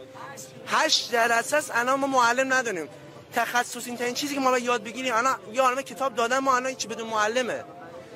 [0.66, 2.88] هشت درصد الان ما معلم نداریم.
[3.34, 6.74] تخصصی این چیزی که ما باید یاد بگیریم الان یه عالمه کتاب دادن ما الان
[6.74, 7.64] چی بدون معلمه؟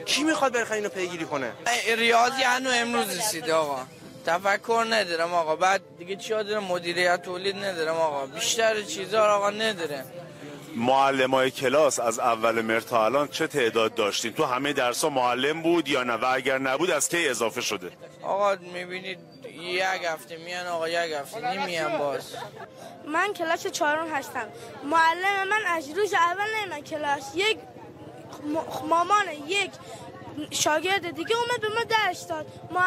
[0.05, 1.53] کی می‌خواد بره اینو پیگیری کنه؟
[1.97, 3.81] ریاضی هنو امروز رسیده آقا.
[4.27, 5.57] تفکر ندارم آقا.
[5.57, 8.27] بعد دیگه چی دارم؟ مدیریت تولید ندارم آقا.
[8.27, 10.05] بیشتر چیزا آقا نداره
[10.77, 15.11] معلم های کلاس از اول مر تا الان چه تعداد داشتیم تو همه درس ها
[15.11, 17.91] معلم بود یا نه؟ و اگر نبود از کی اضافه شده؟
[18.23, 19.19] آقا می‌بینید
[19.61, 22.35] یک هفته میان آقا یک هفته نمیان باز.
[23.07, 24.47] من کلاس چهارم هستم.
[24.85, 27.33] معلم من از روز اول نمیان کلاس.
[27.35, 27.59] یک
[28.89, 29.71] مامان یک
[30.51, 32.47] شاگرد دیگه اومد به ما درس داد.
[32.71, 32.83] ما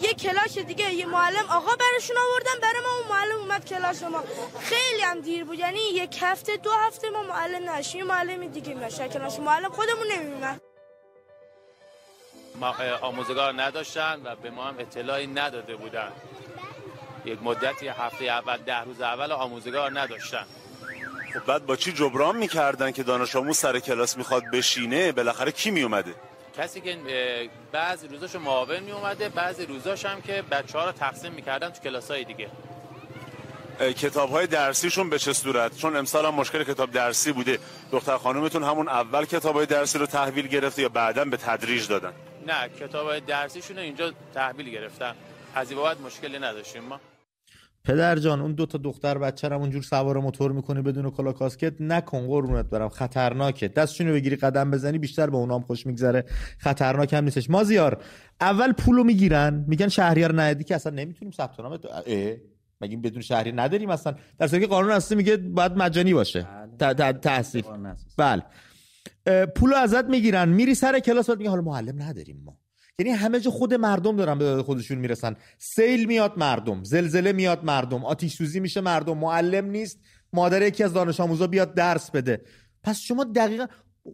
[0.00, 4.24] یه کلاس دیگه یه معلم آقا براشون آوردن برای ما اون معلم اومد کلاس ما.
[4.60, 5.58] خیلی هم دیر بود.
[5.58, 8.06] یعنی یک هفته دو هفته ما معلم نشیم.
[8.06, 10.60] معلم دیگه میشه کلاس معلم خودمون نمیومد
[12.54, 16.12] ما آموزگار نداشتن و به ما هم اطلاعی نداده بودن.
[17.24, 20.46] یک مدتی هفته اول ده روز اول آموزگار نداشتن.
[21.34, 25.70] خب بعد با چی جبران می‌کردن که دانش آموز سر کلاس می‌خواد بشینه؟ بالاخره کی
[25.70, 26.14] میومده
[26.58, 26.98] کسی که
[27.72, 31.80] بعضی روزاشو معاون می اومده بعضی روزاش هم که بچه ها رو تقسیم می‌کردن تو
[31.80, 32.48] کلاس های دیگه.
[33.80, 37.58] کتاب های درسیشون به چه صورت؟ چون امسال هم مشکل کتاب درسی بوده.
[37.92, 42.12] دختر خانومتون همون اول کتاب های درسی رو تحویل گرفته یا بعدا به تدریج دادن؟
[42.46, 45.14] نه کتاب های درسیشون اینجا تحویل گرفتن.
[45.54, 47.00] از این مشکلی نداشتیم ما.
[47.86, 51.80] پدر جان اون دو تا دختر بچه رو اونجور سوار موتور می‌کنی بدون کلا کاسکت
[51.80, 53.68] نکن قربونت برم خطرناکه.
[53.68, 56.24] دستشونو بگیری قدم بزنی بیشتر به اونام خوش میگذره.
[56.58, 57.50] خطرناک هم نیستش.
[57.50, 58.02] مازیار
[58.40, 61.78] اول پولو می‌گیرن میگن شهریار ندی که اصلا نمی‌تونیم ثبت نام
[62.80, 66.46] مگه بدون شهری نداریم اصلا؟ در صورتی که قانون اصلی میگه باید مجانی باشه.
[66.78, 67.12] بله.
[67.12, 67.66] تاسیف
[68.18, 68.42] بله.
[69.56, 72.58] پولو ازت می‌گیرن میری سر کلاس بعد میگه حالا معلم نداریم ما.
[72.98, 75.36] یعنی همه جا خود مردم دارن به خودشون می‌رسن.
[75.58, 79.18] سیل میاد مردم زلزله میاد مردم آتیش سوزی میشه مردم.
[79.18, 79.98] معلم نیست
[80.32, 82.40] مادر یکی از دانش آموزا بیاد درس بده.
[82.82, 83.66] پس شما دقیقا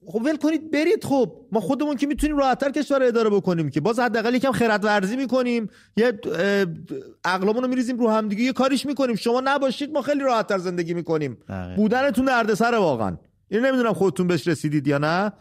[0.07, 1.47] خب ول کنید برید خب.
[1.53, 3.81] ما خودمون که می‌تونیم راحتتر کشور اداره بکنیم که.
[3.81, 5.71] باز حداقل یکم خرد ورزی می‌کنیم.
[5.97, 6.21] یه
[7.25, 8.43] عقلمون رو میریزیم رو هم دیگه.
[8.43, 9.17] یه کاریش می‌کنیم.
[9.17, 11.39] شما نباشید ما خیلی راحتتر زندگی می‌کنیم.
[11.77, 13.17] بودنتون دردسر واقعا.
[13.49, 15.33] این نمی‌دونم خودتون بهش رسیدید یا نه.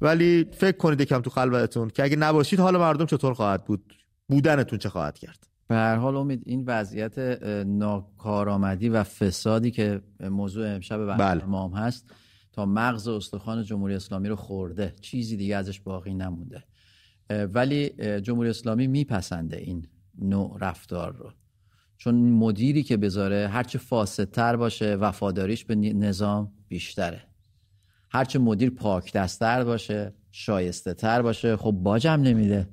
[0.00, 3.94] ولی فکر کنید یکم تو خلوتتون که اگه نباشید حال مردم چطور خواهد بود؟
[4.28, 7.18] بودنتون چه خواهد کرد؟ به هر حال امید این وضعیت
[7.66, 11.86] ناکارآمدی و فسادی که موضوع امشب برنامه بله.
[11.86, 12.14] هست
[12.52, 14.94] تا مغز استخوان جمهوری اسلامی رو خورده.
[15.00, 16.64] چیزی دیگه ازش باقی نمونده.
[17.30, 19.86] ولی جمهوری اسلامی میپسنده این
[20.18, 21.32] نوع رفتار رو.
[21.96, 27.22] چون مدیری که بذاره هرچه فاسدتر باشه وفاداریش به نظام بیشتره.
[28.14, 32.68] هرچه مدیر پاک دستتر باشه شایسته تر باشه خب باجم نمیده.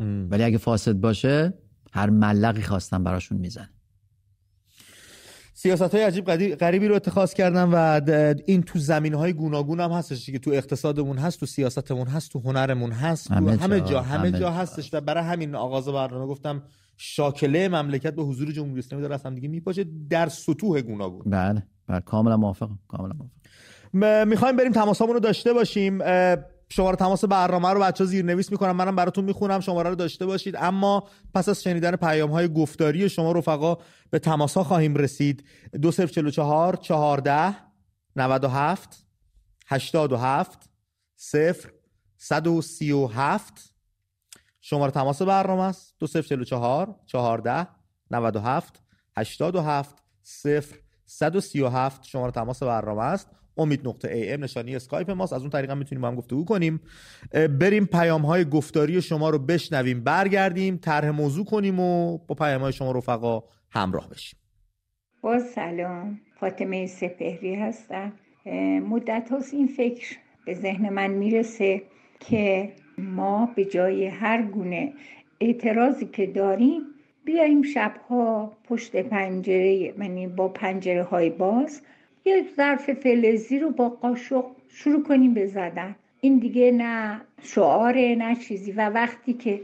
[0.00, 1.54] ولی اگه فاسد باشه
[1.92, 3.68] هر ملقی خواستن براشون میزن
[5.54, 8.00] سیاست های عجیب غریبی رو اتخاذ کردن و
[8.46, 12.40] این تو زمین های گوناگون هم هستش که تو اقتصادمون هست تو سیاستمون هست تو
[12.40, 16.62] هنرمون هست همه, همه جا همه, جا هستش و برای همین آغاز برنامه گفتم
[16.96, 21.22] شاکله مملکت به حضور جمهوری اسلامی داره از هم دیگه میپاشه در سطوح گوناگون.
[21.30, 22.00] بله بله.
[22.00, 23.43] کاملا موافقم کاملا موافقم.
[24.26, 25.98] می‌خوایم بریم تماسامون رو داشته باشیم.
[26.68, 28.76] شماره تماس برنامه رو بچه زیر نویس می‌کنم.
[28.76, 29.60] منم براتون می‌خونم.
[29.60, 30.56] شماره رو داشته باشید.
[30.56, 33.76] اما پس از شنیدن پیام های گفتاری شما رفقا
[34.10, 35.44] به تماس ها خواهیم رسید.
[35.82, 37.56] دو سف چلو چهار چهارده
[38.16, 39.06] نود و هفت
[39.66, 40.70] هشتاد و هفت
[41.16, 41.70] صفر
[42.16, 43.74] صد و سی و هفت.
[44.60, 45.94] شماره تماس برنامه است.
[45.98, 47.66] دو سف چلو چهار چهارده
[48.10, 48.82] نود و هفت
[49.16, 50.76] هشتاد و هفت صفر
[51.06, 52.04] صد و سی و هفت.
[52.04, 53.30] شماره تماس برنامه است.
[53.58, 55.32] امید نقطه ام نشانی اسکایپ ماست.
[55.32, 56.80] از اون طریق هم می‌تونیم با هم گفتگو کنیم.
[57.60, 62.72] بریم پیام های گفتاری شما رو بشنویم برگردیم طرح موضوع کنیم و با پیام های
[62.72, 64.38] شما رفقا همراه بشیم.
[65.22, 66.20] با سلام.
[66.40, 68.12] فاطمه سپهری هستم.
[68.88, 71.82] مدت هاست این فکر به ذهن من می‌رسه
[72.20, 74.92] که ما به جای هر گونه
[75.40, 76.82] اعتراضی که داریم
[77.24, 81.82] بیاییم شبها پشت پنجره یعنی با پنجره های باز
[82.24, 85.96] یه ظرف فلزی رو با قاشق شروع کنیم به زدن.
[86.20, 88.72] این دیگه نه شعاره نه چیزی.
[88.72, 89.60] و وقتی که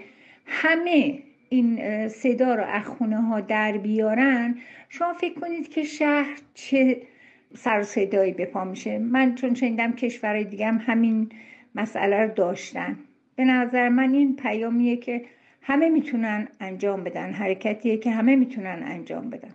[0.47, 1.19] همه
[1.49, 7.03] این صدا رو از خونه ها در بیارن شما فکر کنید که شهر چه
[7.55, 8.99] سر صدایی به پا میشه.
[8.99, 11.33] من چون شنیدم کشورهای دیگه هم همین
[11.75, 12.99] مسئله رو داشتن.
[13.37, 15.25] به نظر من این پیامیه که
[15.63, 17.33] همه می‌تونن انجام بدن.
[17.33, 19.51] حرکتیه که همه می‌تونن انجام بدن.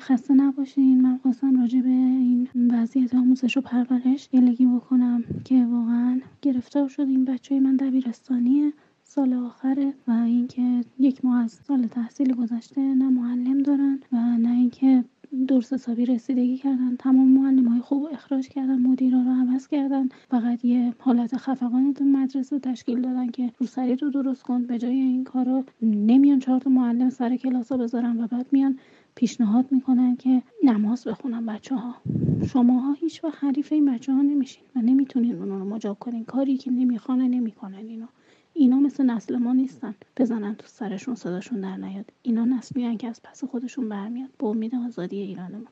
[0.00, 1.00] خسته نباشین.
[1.00, 7.02] من خواستم راجع به این وضعیت آموزش و پرورش گلگی بکنم که واقعا گرفتار شد
[7.02, 8.72] این بچه من دبیرستانیه.
[9.04, 14.50] سال آخره و اینکه یک ماه از سال تحصیل گذشته نه معلم دارن و نه
[14.50, 15.04] اینکه
[15.48, 20.08] درست حسابی رسیدگی کردن تمام معلم های خوب اخراج کردن مدیرا رو عوض کردن.
[20.30, 24.62] فقط یه حالت خفقان تو مدرسه تشکیل دادن که رو سری رو درست کن.
[24.62, 28.78] به جای این کارو نمیان چهار معلم سر کلاس ها بذارن و بعد میان
[29.14, 31.94] پیشنهاد می‌کنن که نماز بخونن بچه ها
[32.46, 36.24] شماها هیچ وقت حریف این بچه ها نمیشین و نمی‌تونین اونو رو مجاب کنین.
[36.24, 38.06] کاری که نمی‌خوانه نمی‌کنن اینو.
[38.60, 39.94] اینا مثل نسل ما نیستن.
[40.16, 42.04] بزنن تو سرشون صداشون در نیاد.
[42.22, 45.66] اینا نسلی که از پس خودشون برمیاد به امید آزادی ایرانمون.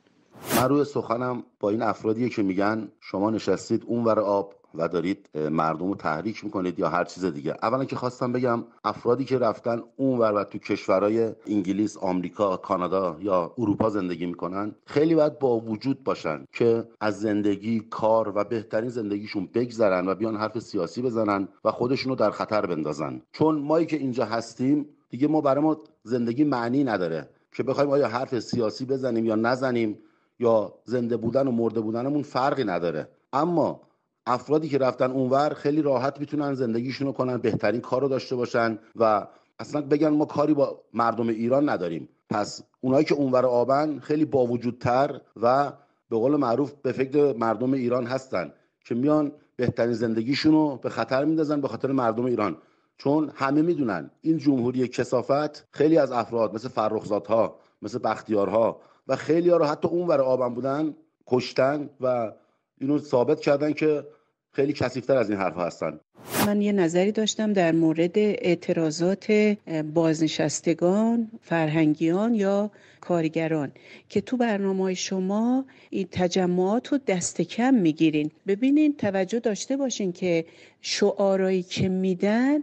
[0.56, 5.88] من روی سخنم با این افرادیه که میگن شما نشستید اونور آب و دارید مردم
[5.88, 7.54] رو تحریک می‌کنید یا هر چیز دیگه.
[7.62, 13.54] اولا که خواستم بگم افرادی که رفتن اونور و تو کشورهای انگلیس آمریکا کانادا یا
[13.58, 19.48] اروپا زندگی می‌کنن خیلی باید با وجود باشن که از زندگی کار و بهترین زندگیشون
[19.54, 23.22] بگذرن و بیان حرف سیاسی بزنن و خودشونو در خطر بندازن.
[23.32, 28.08] چون مایی که اینجا هستیم دیگه ما برای ما زندگی معنی نداره که بخوایم آیا
[28.08, 29.98] حرف سیاسی بزنیم یا نزنیم
[30.40, 33.08] یا زنده بودن و مرده بودنمون فرقی نداره.
[33.32, 33.80] اما
[34.28, 38.78] افرادی که رفتن اونور خیلی راحت می‌تونن زندگیشون رو کنن بهترین کار رو داشته باشن
[38.96, 39.26] و
[39.58, 42.08] اصلا بگن ما کاری با مردم ایران نداریم.
[42.30, 45.72] پس اونایی که اونور آبن خیلی با وجودتر و
[46.10, 48.52] به قول معروف به فکر مردم ایران هستن
[48.84, 52.56] که میان بهترین زندگیشون به خطر میندازن به خاطر مردم ایران.
[52.98, 59.50] چون همه می‌دونن این جمهوری کسافت خیلی از افراد مثل فرخزادها مثل بختیارها و خیلی
[59.50, 60.94] ها رو حتی اونور آبن بودن
[61.26, 62.32] کشتن و
[62.80, 64.04] اینو ثابت کردن که
[64.52, 66.00] خیلی کسیفتر از این حرف هستن.
[66.46, 69.56] من یه نظری داشتم در مورد اعتراضات
[69.94, 73.72] بازنشستگان، فرهنگیان یا کارگران
[74.08, 78.30] که تو برنامه شما این تجمعات رو دست کم می‌گیرین.
[78.46, 80.44] ببینین توجه داشته باشین که
[80.80, 82.62] شعارایی که میدن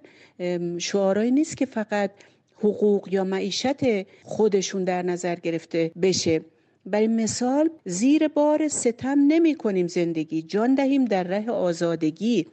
[0.78, 2.12] شعارایی نیست که فقط
[2.58, 6.41] حقوق یا معیشت خودشون در نظر گرفته بشه.
[6.86, 10.41] برای مثال زیر بار ستم نمی کنیم زندگی.
[10.41, 12.45] جان دهیم در ره آزادگی.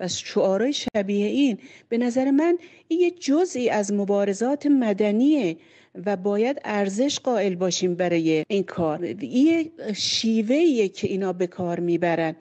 [0.00, 5.56] و شعارهای شبیه این به نظر من این یه جزئی از مبارزات مدنیه
[6.06, 9.02] و باید ارزش قائل باشیم برای این کار.
[9.20, 12.36] این شیوهیه که اینا به کار می‌برن.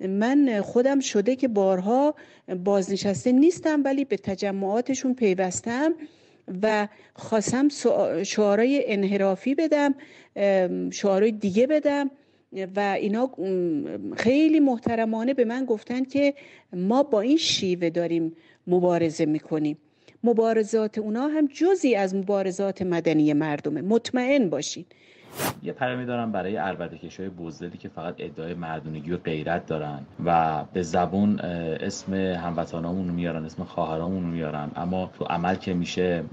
[0.00, 2.14] من خودم شده که بارها
[2.64, 5.94] بازنشسته نیستم ولی به تجمعاتشون پیوستم.
[6.62, 7.68] و خواستم
[8.22, 9.94] شعارهای انحرافی بدم
[10.90, 12.10] شعارهای دیگه بدم
[12.76, 13.30] و اینا
[14.16, 16.34] خیلی محترمانه به من گفتن که
[16.72, 19.78] ما با این شیوه داریم مبارزه می‌کنیم.
[20.24, 23.80] مبارزات اونا هم جزی از مبارزات مدنی مردمه.
[23.80, 24.84] مطمئن باشین.
[25.62, 30.64] یه پیامی دارم برای اربده کشای بزدلی که فقط ادعای مردونگی و غیرت دارن و
[30.72, 34.70] به زبون اسم هموطنامون رو میارن اسم خواهرامون رو میارن.
[34.76, 36.24] اما تو عمل که میشه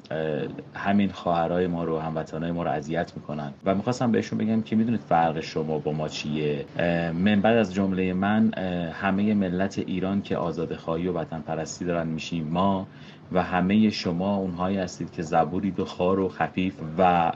[0.74, 3.54] همین خواهرای ما رو هموطنای ما رو اذیت می‌کنن.
[3.66, 6.66] و می‌خواستم بهشون بگم که می‌دونید فرق شما با ما چیه.
[7.14, 8.54] من بعد از جمله من
[8.94, 12.88] همه ملت ایران که آزاد خواهی و وطن پرستی دارن میشیم ما
[13.32, 17.32] و همه شما اونهایی هستید که زبورید و و خفیف و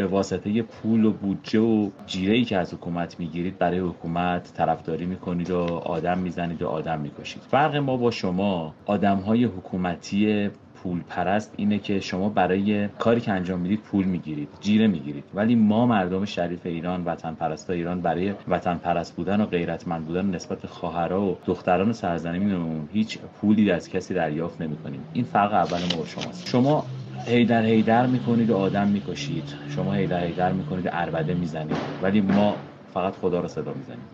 [0.00, 5.06] به واسطه پول و بودجه و جیره ای که از حکومت می‌گیرید برای حکومت طرفداری
[5.06, 7.42] می‌کنید و آدم می‌زنید و آدم می‌کشید.
[7.42, 13.32] فرق ما با شما آدم های حکومتی پول پرست اینه که شما برای کاری که
[13.32, 15.24] انجام می‌دید پول می‌گیرید جیره می‌گیرید.
[15.34, 20.26] ولی ما مردم شریف ایران وطن پرست ایران برای وطن پرست بودن و غیرتمند بودن
[20.26, 25.00] نسبت خواهرها و دختران سرزمینمون هیچ پولی از کسی دریافت نمی‌کنیم.
[25.12, 26.48] این فرق اول ما با شماست.
[26.48, 26.84] شما
[27.26, 29.54] هیدر هیدر می‌کنید و آدم می‌کشید.
[29.68, 31.76] شما هیدر هیدر می‌کنید و عربده می‌زنید.
[32.02, 32.56] ولی ما
[32.94, 34.08] فقط خدا رو صدا می‌زنیم.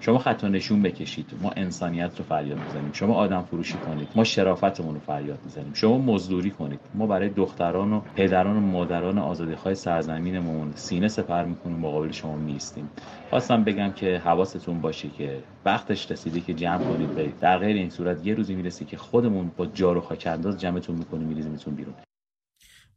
[0.00, 1.26] شما خطا نشون بکشید.
[1.42, 2.92] ما انسانیت رو فریاد می‌زنیم.
[2.92, 4.08] شما آدم فروشی کنید.
[4.14, 5.72] ما شرافتمون رو فریاد می‌زنیم.
[5.74, 6.80] شما مزدوری کنید.
[6.94, 11.76] ما برای دختران و پدران و مادران آزادیخواه سرزمینمون سینه سپر می‌کنیم.
[11.76, 12.90] مقابل شما میستیم
[13.30, 17.14] خواستم بگم که حواستون باشه که وقتش رسیده که جمع کنید.
[17.14, 20.96] برید در غیر این صورت یه روزی می‌رسه که خودمون با جارو خاک انداز جمعتون
[20.96, 21.94] می‌کنیم میریزیمتون بیرون.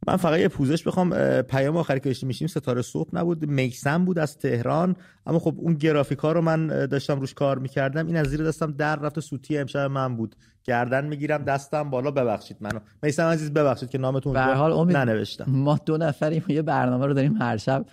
[0.08, 1.10] من فقط یه پوزش بخوام
[1.42, 4.96] پیام آخری که میشیم ستاره صبح نبود میسم بود از تهران.
[5.26, 8.06] اما خب اون گرافیک ها رو من داشتم روش کار می‌کردم.
[8.06, 10.36] این از زیر دستم در رفت سوتی امشب من بود.
[10.64, 12.78] گردن می‌گیرم دستم بالا ببخشید منو.
[13.02, 15.44] میسم عزیز ببخشید که نامتون به حال امید ننوشتم.
[15.48, 17.86] ما دو نفریم یه برنامه رو داریم هر شب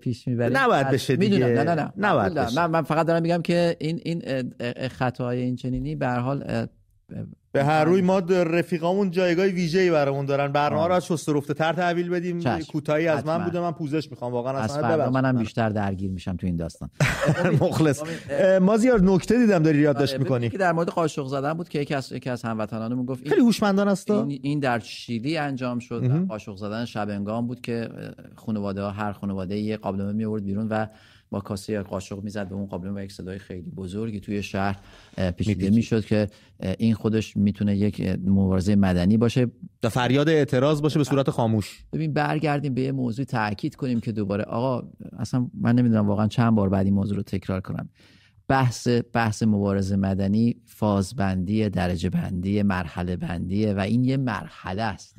[0.00, 0.56] پیش می‌بریم.
[0.56, 1.36] نباید بشه دیگه.
[1.36, 1.92] می‌دونم نه نه نه.
[1.96, 2.56] نباید بشه.
[2.56, 4.22] من, من فقط دارم میگم که این این
[4.88, 6.66] خطاهای این چنینی به هر حال
[7.52, 10.52] به هر روی ما رفیقامون جایگاه ویژه‌ای برامون دارن.
[10.52, 12.40] برنامه رو از شست رفته تر تحویل بدیم.
[12.72, 14.32] کوتاهی از من بوده من پوزش می‌خوام.
[14.32, 16.90] واقعا از فردا منم بیشتر درگیر میشم تو این داستان.
[17.60, 18.02] مخلص.
[18.60, 22.12] مازیار نکته دیدم داری یادداشت می‌کنی؟ که در مورد قاشق زدن بود که یکی از
[22.12, 24.10] یکی از هموطنانمون گفت خیلی هوشمندان است.
[24.10, 26.26] این, در شیلی انجام شد.
[26.28, 27.88] قاشق زدن شبنگام بود که
[28.36, 30.86] خانواده ها هر خانواده یه قابلمه می آورد بیرون و
[31.30, 34.78] با کاسه قاشق می‌زد به اون قابلمه و یک صدای خیلی بزرگی توی شهر
[35.36, 36.28] پیچیده می‌شد که
[36.78, 39.46] این خودش می‌تونه یک مبارزه مدنی باشه.
[39.82, 41.84] و فریاد اعتراض باشه به صورت خاموش.
[41.92, 44.44] ببین برگردیم به یه موضوع تاکید کنیم که دوباره.
[44.44, 47.88] آقا اصلا من نمی‌دونم واقعا چند بار بعد این موضوع رو تکرار کنم.
[48.48, 55.16] بحث بحث مبارزه مدنی فازبندی درجه بندی مرحله بندیه و این یه مرحله است.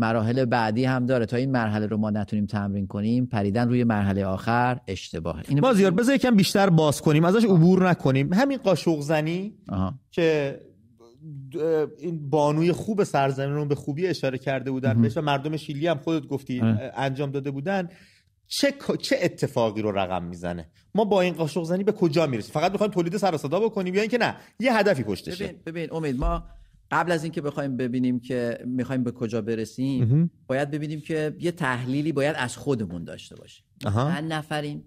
[0.00, 1.26] مراحل بعدی هم داره.
[1.26, 5.90] تا این مرحله رو ما نتونیم تمرین کنیم پریدن روی مرحله آخر اشتباهه این بازیار
[5.90, 8.32] بذار یکم بیشتر باز کنیم ازش عبور نکنیم.
[8.32, 9.54] همین قاشق زنی
[10.10, 10.60] که
[11.98, 15.98] این بانوی خوب سرزمین رو به خوبی اشاره کرده بودن بهش و مردم شیلی هم
[15.98, 16.60] خودت گفتی
[16.96, 17.88] انجام داده بودن.
[18.46, 22.72] چه چه اتفاقی رو رقم می‌زنه؟ ما با این قاشق زنی به کجا می‌رسیم؟ فقط
[22.72, 25.44] می‌خوایم تولید سر صدا بکنیم یا اینکه نه یه هدفی پشتشه.
[25.44, 26.42] ببین ببین امید ما
[26.90, 32.12] قبل از اینکه بخوایم ببینیم که می‌خوایم به کجا برسیم باید ببینیم که یه تحلیلی
[32.12, 33.64] باید از خودمون داشته باشیم.
[33.82, 34.84] چند نفریم؟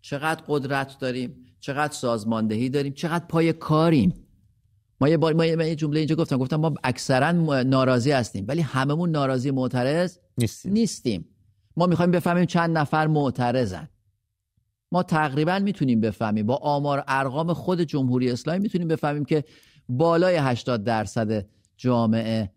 [0.00, 4.14] چقدر قدرت داریم؟ چقدر سازماندهی داریم؟ چقدر پای کاریم؟
[5.00, 7.32] ما یه بار ما یه جمله اینجا گفتم گفتم ما اکثرا
[7.62, 10.72] ناراضی هستیم ولی هممون ناراضی معترض نیستیم.
[10.72, 11.24] نیستیم.
[11.76, 13.88] ما می‌خوایم بفهمیم چند نفر معترضن.
[14.92, 16.46] ما تقریبا می‌تونیم بفهمیم.
[16.46, 19.44] با آمار ارقام خود جمهوری اسلامی می‌تونیم بفهمیم که
[19.90, 22.52] بالای 80 درصد جامعه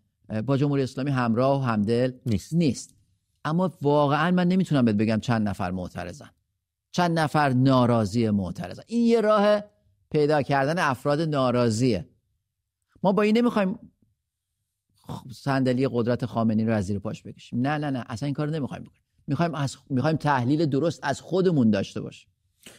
[0.46, 2.54] با جمهوری اسلامی همراه و همدل نیست.
[2.54, 2.94] نیست.
[3.44, 6.30] اما واقعا من نمی‌تونم بهت بگم چند نفر معترضن.
[6.92, 8.82] چند نفر ناراضی معترضن.
[8.86, 9.64] این یه راه
[10.10, 12.08] پیدا کردن افراد ناراضیه.
[13.02, 13.78] ما با این نمی‌خوایم
[15.32, 17.60] صندلی قدرت خامنی رو از زیر پاش بکشیم.
[17.60, 19.02] نه نه نه اصلا این کارو نمی‌خوایم بکنیم.
[19.26, 22.28] می‌خوایم از می‌خوایم تحلیل درست از خودمون داشته باشیم.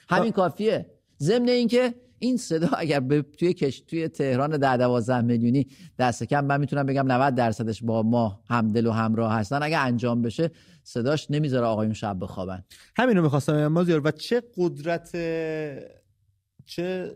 [0.10, 0.92] همین کافیه.
[1.20, 1.96] ضمن اینکه
[2.26, 5.68] این صدا اگر به توی کش توی تهران ده 12 میلیونی
[6.00, 9.64] دست کم من می‌تونم بگم 90 درصدش با ما همدل و همراه هستن.
[9.64, 10.52] اگه انجام بشه
[10.84, 12.64] صداش نمی‌ذاره آقایون شب بخوابن.
[12.98, 14.02] همین رو می‌خواستم مازیار.
[14.08, 15.12] و چه قدرت
[16.66, 17.16] چه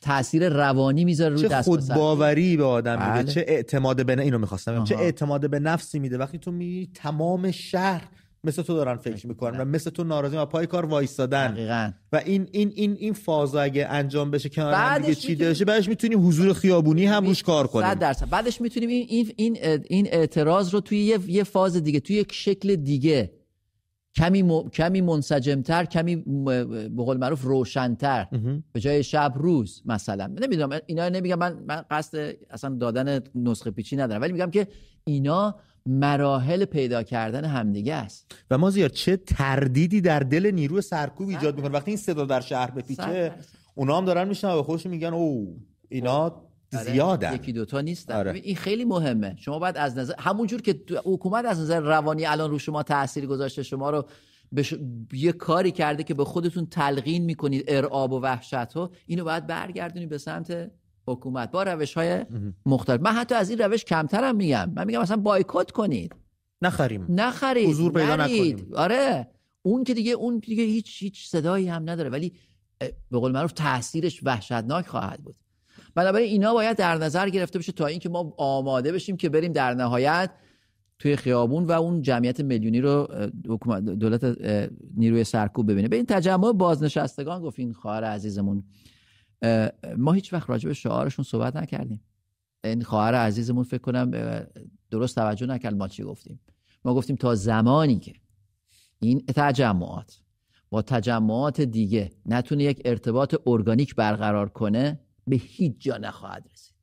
[0.00, 3.18] تاثیر روانی می‌ذاره روی دست خود باوری به آدم بله.
[3.18, 6.18] میده چه اعتماد به اینو می‌خواستم چه اعتماد به نفسی میده.
[6.18, 8.08] وقتی تو می تمام شهر
[8.44, 11.94] مثل تو دارن فکر می‌کنن و مثل تو ناراضی و پای کار وایستادن.
[12.12, 15.88] و این این این این فاز اگه انجام بشه کنار هم دیگه چیده بشه بعدش
[15.88, 17.88] می‌تونیم حضور خیابونی هم روش کار کنیم.
[17.88, 18.28] 100 درصد.
[18.28, 22.76] بعدش می‌تونیم این این این اعتراض رو توی یه, یه فاز دیگه توی یک شکل
[22.76, 23.32] دیگه
[24.16, 24.68] کمی م...
[24.68, 28.26] کمی منسجمتر کمی به قول معروف روشنتر.
[28.72, 30.26] به جای شب روز مثلا.
[30.26, 34.20] نمی‌دونم اینا نمیگم من من قصد اصلا دادن نسخه پیچی ندارم.
[34.20, 34.66] ولی میگم که
[35.04, 35.56] اینا
[35.86, 38.34] مراحل پیدا کردن همدیگه است.
[38.50, 41.72] و ما زیاد چه تردیدی در دل نیروی سرکوب ایجاد می‌کنه.
[41.72, 43.32] وقتی این صدا در شهر بپیچه
[43.74, 45.56] اونا هم دارن میشن و خودشون میگن او
[45.88, 47.34] اینا زیادن.
[47.34, 48.14] یکی دوتا نیستن.
[48.14, 48.32] آره.
[48.32, 49.36] این خیلی مهمه.
[49.38, 53.62] شما باید از نظر همونجور که حکومت از نظر روانی الان رو شما تاثیر گذاشته
[53.62, 54.06] شما رو
[54.56, 54.74] بش...
[55.12, 60.08] یه کاری کرده که به خودتون تلقین می‌کنید ارعاب و وحشت ها اینو باید برگردونید
[60.08, 60.70] به سمت
[61.06, 62.24] حکومت با روش های
[62.66, 63.00] مختلف.
[63.00, 64.72] من حتی از این روش کمترم میگم.
[64.76, 66.14] من میگم مثلا بایکوت کنید.
[66.62, 67.06] نخریم.
[67.08, 67.68] نخرید.
[67.68, 68.66] حضور پیدا نکنیم.
[68.74, 69.28] آره.
[69.62, 72.10] اون که دیگه اون دیگه هیچ هیچ صدایی هم نداره.
[72.10, 72.32] ولی
[73.10, 75.36] به قول معروف تاثیرش وحشتناک خواهد بود.
[75.94, 79.74] بنابراین اینا باید در نظر گرفته بشه تا اینکه ما آماده بشیم که بریم در
[79.74, 80.30] نهایت
[80.98, 83.08] توی خیابون و اون جمعیت میلیونی رو
[84.00, 84.36] دولت
[84.96, 85.88] نیروی سرکوب ببینه.
[85.88, 88.64] به این تجمع بازنشستگان گفت این خواهر عزیزمون.
[89.96, 92.00] ما هیچ وقت راجع به شعارشون صحبت نکردیم.
[92.64, 94.10] این خواهر عزیزمون فکر کنم
[94.90, 96.40] درست توجه نکرد ما چی گفتیم.
[96.84, 98.14] ما گفتیم تا زمانی که
[99.00, 100.20] این تجمعات
[100.70, 106.74] با تجمعات دیگه نتونه یک ارتباط ارگانیک برقرار کنه به هیچ جا نخواهد رسید.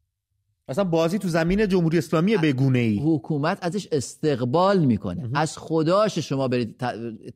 [0.67, 5.29] اصلا بازی تو زمین جمهوری اسلامی به گونه ای حکومت ازش استقبال می‌کنه.
[5.33, 6.77] از خداش شما برید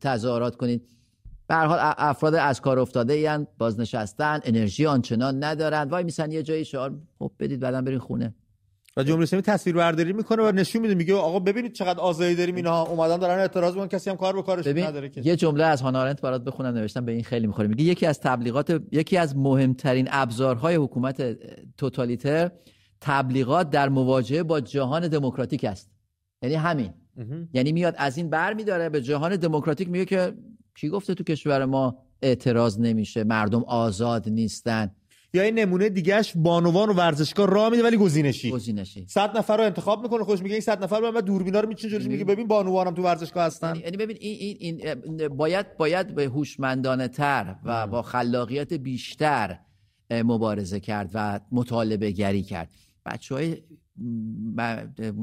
[0.00, 0.95] تظاهرات کنید.
[1.48, 5.88] به حال افراد از کار افتاده این بازنشستن انرژی آنچنان ندارن.
[5.88, 8.34] وای میسن یه جایی شعار خب بدید بعدم برین خونه.
[8.96, 12.54] و جمهوری اسلامی تصویر برداری می‌کنه و نشون میده میگه آقا ببینید چقدر آزادی داریم
[12.54, 12.82] اینها.
[12.82, 15.20] اومدن دارن اعتراض می‌کنن کسی هم کار به کارش نداره که.
[15.24, 17.68] یه جمله از هانا برات بخونم نوشتم به این خیلی می‌خوره.
[17.68, 21.36] میگه یکی از تبلیغات یکی از مهمترین ابزارهای حکومت
[21.76, 22.50] توتالیتر
[23.00, 25.90] تبلیغات در مواجهه با جهان دموکراتیک است.
[26.42, 26.94] یعنی همین.
[27.52, 30.34] یعنی میاد از این بر میداره به جهان دموکراتیک میگه که
[30.76, 34.90] کی گفته تو کشور ما اعتراض نمیشه؟ مردم آزاد نیستن.
[35.34, 38.50] یا این نمونه دیگهش بانوان و ورزشگاه راه میده ولی گزینشی.
[38.50, 39.06] گزینشی.
[39.08, 41.92] 100 نفر رو انتخاب می‌کنه خوش میگه این 100 نفر رو بعد دوربینا رو میچینه
[41.92, 43.68] جلوش میگه ببین بانوانم تو ورزشگاه هستن.
[43.68, 49.58] یعنی, یعنی ببین این این, این باید باید به هوشمندانه تر و با خلاقیت بیشتر
[50.10, 52.70] مبارزه کرد و مطالبه گری کرد.
[53.06, 53.56] بچه های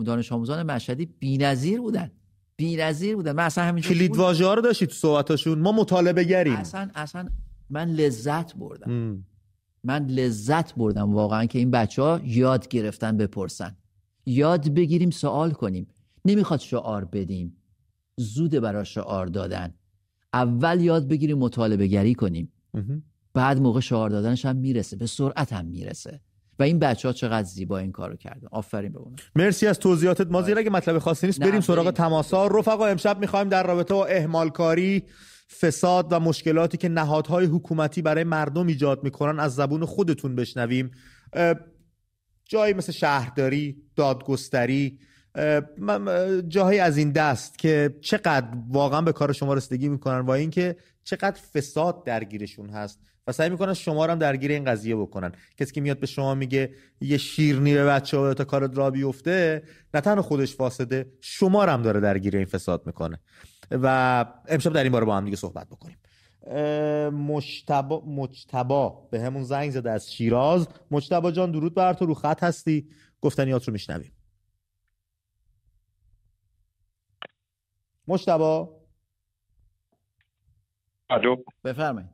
[0.05, 2.11] دانش آموزان مشهدی بی‌نظیر بودن.
[2.55, 3.31] بی‌نظیر بودن.
[3.31, 6.53] من اصلا همین کلید واژه ها رو داشتید تو صحبتاشون؟ ما مطالبه گریم.
[6.53, 7.29] اصلا اصلا
[7.69, 9.23] من لذت بردم.
[9.83, 13.77] من لذت بردم واقعا که این بچه ها یاد گرفتن بپرسن.
[14.25, 15.87] یاد بگیریم سوال کنیم.
[16.25, 17.57] نمی‌خواد شعار بدیم.
[18.17, 19.73] زود برای شعار دادن.
[20.33, 22.51] اول یاد بگیریم مطالبه گری کنیم.
[23.33, 24.95] بعد موقع شعار دادنش هم می‌رسه.
[24.95, 26.21] به سرعت هم می‌رسه.
[26.59, 28.47] و این بچه ها چقدر زیبا این کارو کردن.
[28.51, 28.99] آفرین به
[29.35, 30.27] مرسی از توضیحاتت.
[30.27, 34.05] ما زیر اگه مطلب خاصی نیست بریم سراغ تماسا رفقا امشب می‌خوایم در رابطه با
[34.05, 35.03] اهمالکاری
[35.59, 40.91] فساد و مشکلاتی که نهادهای حکومتی برای مردم ایجاد می‌کنن از زبون خودتون بشنویم.
[42.45, 44.99] جایی مثل شهرداری دادگستری
[46.47, 51.41] جاهایی از این دست که چقدر واقعا به کار شما رسیدگی می‌کنن و اینکه چقدر
[51.53, 55.31] فساد درگیرشون هست و سعی می‌کنن شما رو هم درگیر این قضیه بکنن.
[55.57, 59.63] کسی که میاد به شما میگه یه شیرنی به بچه ها تا کارت را بیفته
[59.93, 63.19] نه تنها خودش فاسده شما هم داره درگیر این فساد می‌کنه.
[63.71, 65.97] و امشب در این باره با هم دیگه صحبت بکنیم.
[67.09, 70.67] مجتبا مجتبا به همون زنگ زده از شیراز.
[70.91, 72.87] مجتبا جان درود بر تو رو خط هستی.
[73.21, 74.11] گفتنیات رو میشنویم.
[78.07, 78.69] مجتبا
[81.09, 81.35] الو.
[81.63, 82.09] بفرمایید.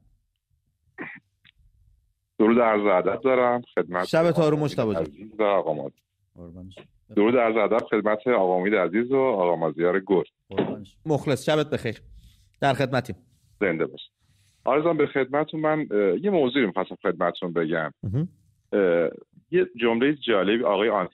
[2.40, 5.08] درود عرض ادب دارم خدمت شب تارو مجتبا جان.
[5.40, 5.90] آقا
[7.16, 10.24] درود عرض ادب خدمت آقا امید عزیز و آقا مازیار گل.
[11.06, 12.02] مخلص شبت بخیر.
[12.62, 13.16] در خدمتیم.
[13.60, 14.10] زنده باش.
[14.64, 15.88] آرزان به خدمتون من
[16.22, 17.94] یه موضوعی می‌خواستم خدمتتون بگم.
[19.52, 21.10] یه جمله جالبی آقای آن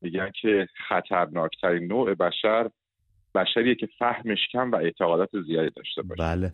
[0.00, 2.70] میگن که خطرناکترین نوع بشر
[3.34, 6.22] بشریه که فهمش کم و اعتقادات زیادی داشته باشه.
[6.22, 6.52] بله.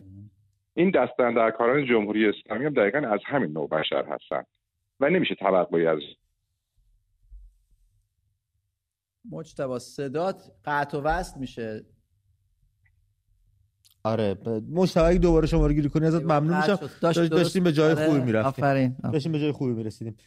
[0.73, 4.43] این دستندرکاران جمهوری اسلامی هم دقیقا از همین نوع بشر هستن
[4.99, 5.99] و نمیشه توقعی از
[9.31, 11.85] مجتبا صدات قطع و وصل میشه.
[14.03, 14.37] آره
[14.71, 16.89] مجتبا اگه دوباره شما رو گیری کنی ازت ممنون میشم.
[17.01, 18.05] داشت داشتیم به جای آره.
[18.05, 18.65] خوبی می‌رفتیم.
[18.65, 18.95] آفرین.
[19.13, 20.17] داشتیم به جای خوبی می‌رسیدیم.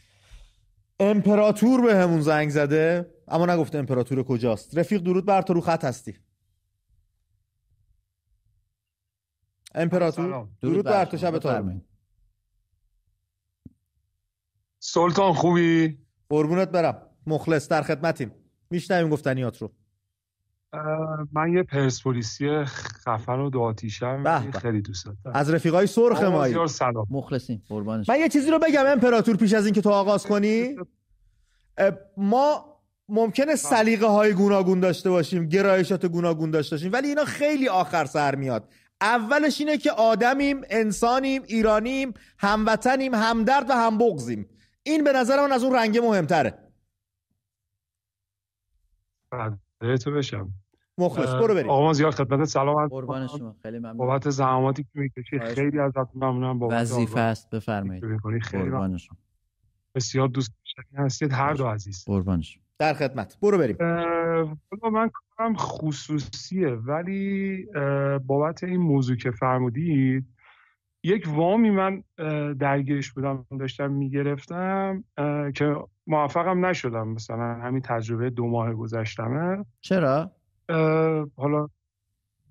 [1.01, 3.14] امپراتور به همون زنگ زده.
[3.28, 4.78] اما نگفته امپراتور کجاست.
[4.78, 6.14] رفیق درود بر تو رو خط هستی.
[9.78, 11.80] امپراتور درود بر تو شب تو
[14.78, 15.98] سلطان خوبی؟
[16.28, 17.02] قربونت برم.
[17.26, 18.32] مخلص در خدمتیم.
[18.70, 19.72] میشنویم گفتنیات رو.
[21.32, 25.36] من یه پرسپولیسی خفن و دو آتیشم خیلی دوست دارم.
[25.36, 26.68] از رفیقای سرخ مایی.
[26.68, 27.06] سلام.
[27.10, 27.62] مخلصیم.
[27.68, 28.08] قربانش.
[28.08, 30.76] من یه چیزی رو بگم امپراتور پیش از اینکه تو آغاز کنی.
[32.16, 32.64] ما
[33.08, 38.34] ممکنه سلیقه های گوناگون داشته باشیم گرایشات گوناگون داشته باشیم ولی اینا خیلی آخر سر
[38.34, 38.68] میاد.
[39.01, 44.49] اولش اینه که آدمیم انسانیم ایرانیم هموطنیم همدرد و همبغزیم
[44.82, 46.59] این به نظر من از اون رنگ مهمتره.
[50.05, 50.51] تو بشم.
[50.99, 51.70] مخلص برو بریم.
[51.70, 53.96] آقا زیاد خدمت سلام قربان شما خیلی ممنون.
[53.96, 56.59] بابت زحماتی که می‌کشی خیلی ازت ممنونم.
[56.59, 58.05] بابت وظیفه است بفرمایید.
[58.53, 59.16] قربان شما.
[59.94, 61.32] بسیار دوست داشتنی هستید.
[61.32, 62.05] هر دو عزیز.
[62.07, 62.62] قربان شما.
[62.78, 63.38] در خدمت.
[63.40, 63.76] برو بریم.
[64.92, 67.66] من کارم خصوصیه ولی
[68.26, 70.26] بابت این موضوع که فرمودید
[71.03, 72.03] یک وامی من
[72.55, 75.05] درگیرش بودم داشتم می‌گرفتم
[75.55, 75.76] که
[76.07, 77.09] موفقم نشدم.
[77.09, 79.64] مثلا همین تجربه دو ماه گذشتمه.
[79.80, 80.32] چرا؟
[81.36, 81.68] حالا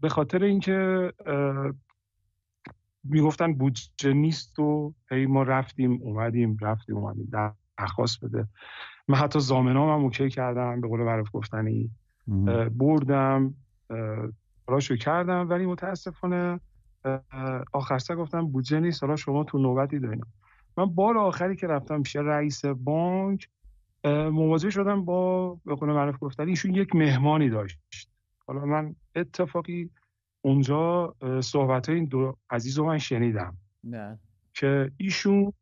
[0.01, 1.13] به خاطر اینکه
[3.03, 7.29] می‌گفتن بودجه نیست و هی ما رفتیم اومدیم رفتیم اومدیم
[7.77, 8.47] درخواست بده.
[9.07, 11.91] من حتی زامنام هم اوکی کردم به قول معروف گفتنی
[12.77, 13.53] بردم
[14.67, 16.59] راشو کردم ولی متاسفانه
[17.73, 19.03] آخر سر گفتم بودجه نیست.
[19.03, 20.25] حالا شما تو نوبتی دارین.
[20.77, 23.49] من بار آخری که رفتم پیش رئیس بانک
[24.31, 27.79] مواجه شدم با به قول معروف گفتنی ایشون یک مهمانی داشت.
[28.47, 29.89] حالا من اتفاقی
[30.41, 33.57] اونجا صحبت این دو عزیز رو من شنیدم.
[33.83, 34.19] نه.
[34.53, 35.53] که ایشون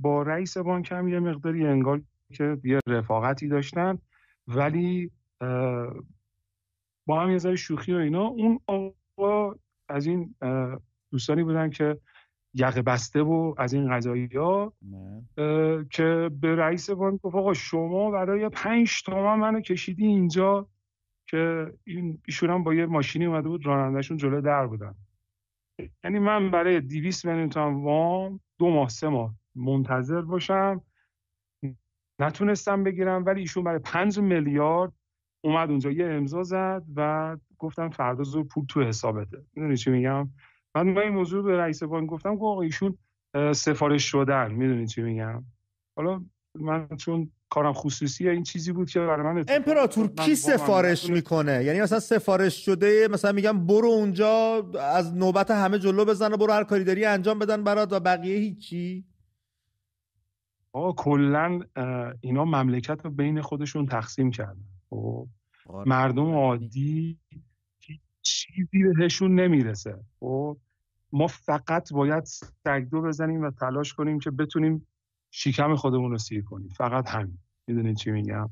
[0.00, 3.98] با رئیس بانک هم یه مقداری انگار که یه رفاقتی داشتن
[4.48, 5.10] ولی
[7.06, 8.24] با هم یه ذره شوخی و اینا.
[8.26, 9.54] اون آقا
[9.88, 10.34] از این
[11.10, 12.00] دوستانی بودن که
[12.54, 14.72] یقه بسته و از این قضایی ها
[15.90, 20.68] که به رئیس بانک گفت آقا شما برای پنج تومن منو کشیدی اینجا
[21.26, 24.94] که این ایشون هم با یه ماشینی اومده بود رانندهشون جلو در بودن.
[26.04, 30.82] یعنی من برای دیویس میلیون تومن وام دو ماه سه ماه منتظر باشم.
[32.20, 34.92] نتونستم بگیرم ولی ایشون برای پنج میلیارد
[35.46, 39.44] اومد اونجا یه امضا زد و گفتم فردا زور پول تو حسابته.
[39.54, 40.28] می‌دونی چی میگم؟
[40.74, 42.98] من این موضوع به رئیس بانک گفتم که آقا ایشون
[43.52, 44.52] سفارش شدن.
[44.52, 45.44] می‌دونی چی میگم؟
[45.96, 46.24] حالا
[46.54, 51.80] من چون کارم خصوصیه این چیزی بود که برای من امپراتور کی سفارش می‌کنه؟ یعنی
[51.80, 56.64] مثلا سفارش شده مثلا میگم برو اونجا از نوبت همه جلو بزن و برو هر
[56.64, 59.04] کاری داری انجام بدن برات و بقیه هیچی.
[60.72, 61.60] آقا کلا
[62.20, 64.64] اینا مملکت رو بین خودشون تقسیم کردن.
[64.90, 65.26] خب.
[65.86, 67.18] مردم عادی
[68.22, 70.04] چیزی بهشون نمی‌رسه.
[70.20, 70.56] خب
[71.12, 72.24] ما فقط باید
[72.64, 74.86] سگدو بزنیم و تلاش کنیم که بتونیم
[75.30, 76.68] شیکم خودمون رو سیر کنیم.
[76.68, 77.38] فقط همین.
[77.66, 78.50] می‌دونید چی میگم؟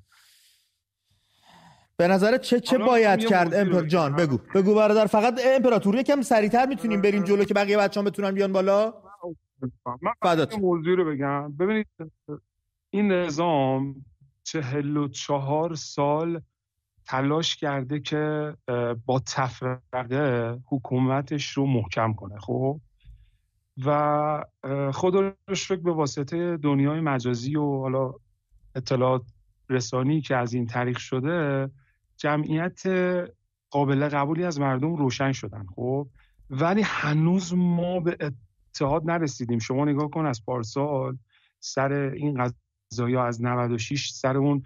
[1.96, 4.38] به نظر چه چه باید کرد امپر جان بگو.
[4.54, 8.94] بگو برادر فقط امپراتوری یکم سریعتر می‌تونیم بریم جلو که بقیه بچه‌ها بتونن بیان بالا؟
[9.86, 11.52] من موضوع رو بگم.
[11.56, 11.86] ببینید
[12.90, 14.04] این نظام
[14.42, 16.40] چهل و چهار سال
[17.06, 18.54] تلاش کرده که
[19.06, 22.80] با تفرقه حکومتش رو محکم کنه خب؟
[23.84, 24.44] و
[24.92, 28.12] خودش فکر به واسطه دنیای مجازی و حالا
[28.74, 29.22] اطلاعات
[29.70, 31.70] رسانی که از این تاریخ شده
[32.16, 32.82] جمعیت
[33.70, 36.08] قابل قبولی از مردم روشن شدن خب؟
[36.50, 38.16] ولی هنوز ما به
[38.70, 39.58] اتحاد نرسیدیم.
[39.58, 41.18] شما نگاه کن از پارسال
[41.60, 42.50] سر این
[42.90, 44.62] قضایی از 96 سر اون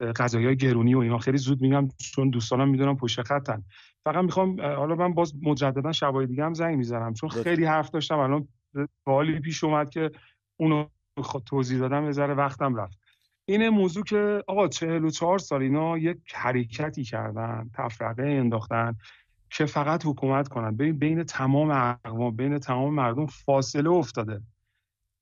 [0.00, 1.18] قضایی های گرونی و اینا.
[1.18, 3.64] خیلی زود میگم چون دوستانم می‌دونم پشت خطن.
[4.04, 7.14] فقط می‌خوام حالا من باز مجددا شبای دیگه هم زنگ می‌زنم.
[7.14, 8.48] چون خیلی حرف داشتم الان
[9.04, 10.10] سوالی پیش اومد که
[10.56, 10.86] اونو
[11.46, 12.98] توضیح دادم یه ذره وقتم رفت.
[13.44, 18.96] این موضوع که آقا 44 سال اینا یک حرکتی کردن تفرقه انداختن
[19.50, 20.76] که فقط حکومت کنن.
[20.76, 21.70] بین بین تمام
[22.04, 24.40] اقوام بین تمام مردم فاصله افتاده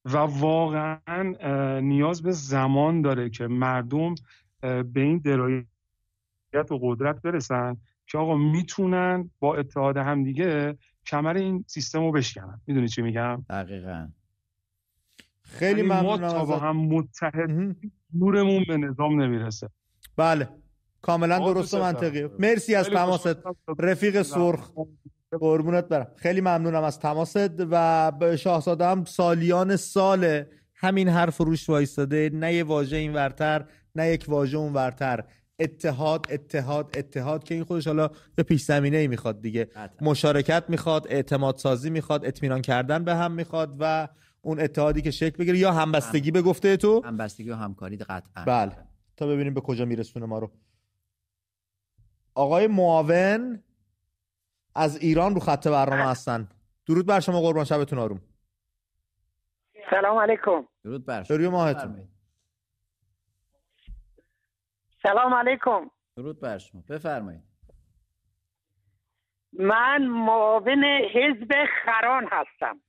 [0.05, 1.35] و واقعا
[1.81, 4.14] نیاز به زمان داره که مردم
[4.83, 12.01] به این درایت و قدرت برسن که آقا می‌تونن با اتحاد همدیگه کمر این سیستم
[12.01, 12.61] رو بشکنن.
[12.67, 14.09] می‌دونی چی میگم؟ دقیقا.
[15.43, 17.77] خیلی یعنی ممنونم تا با هم متحد
[18.14, 19.69] نورمون به نظام نمی‌رسه.
[20.17, 20.49] بله.
[21.03, 22.29] کاملا درست و منطقی.
[22.39, 23.39] مرسی از تماست.
[23.79, 24.71] رفیق سرخ.
[25.31, 26.07] قربونت برم.
[26.17, 30.45] خیلی ممنونم از تماست و شاهزاده هم سالیان سال
[30.75, 32.31] همین حرف روش وایستاده.
[32.35, 33.64] نه یه واژه این ورتر
[33.97, 35.24] نه یک واژه اون ورتر
[35.59, 39.68] اتحاد اتحاد اتحاد که این خودش حالا به پیش زمینه ای می‌خواد دیگه.
[40.01, 44.09] مشارکت می‌خواد اعتماد سازی می‌خواد اطمینان کردن به هم می‌خواد و
[44.40, 48.44] اون اتحادی که شکل بگیره یا همبستگی به گفته تو؟ همبستگی و همکاری قطعا.
[48.44, 48.76] بله.
[49.16, 50.51] تا ببینیم به کجا میرسونه ما رو.
[52.34, 53.62] آقای معاون
[54.74, 56.49] از ایران رو خط برنامه هستن.
[56.86, 58.20] درود بر شما قربان شبتون آروم.
[59.90, 60.66] سلام علیکم.
[60.84, 61.51] درود بر شما.
[61.51, 62.09] ماهتون.
[65.07, 65.91] سلام علیکم.
[66.17, 66.83] درود بر شما.
[66.91, 67.43] بفرمایید.
[69.53, 70.85] من معاون
[71.15, 71.53] حزب
[71.85, 72.81] خران هستم.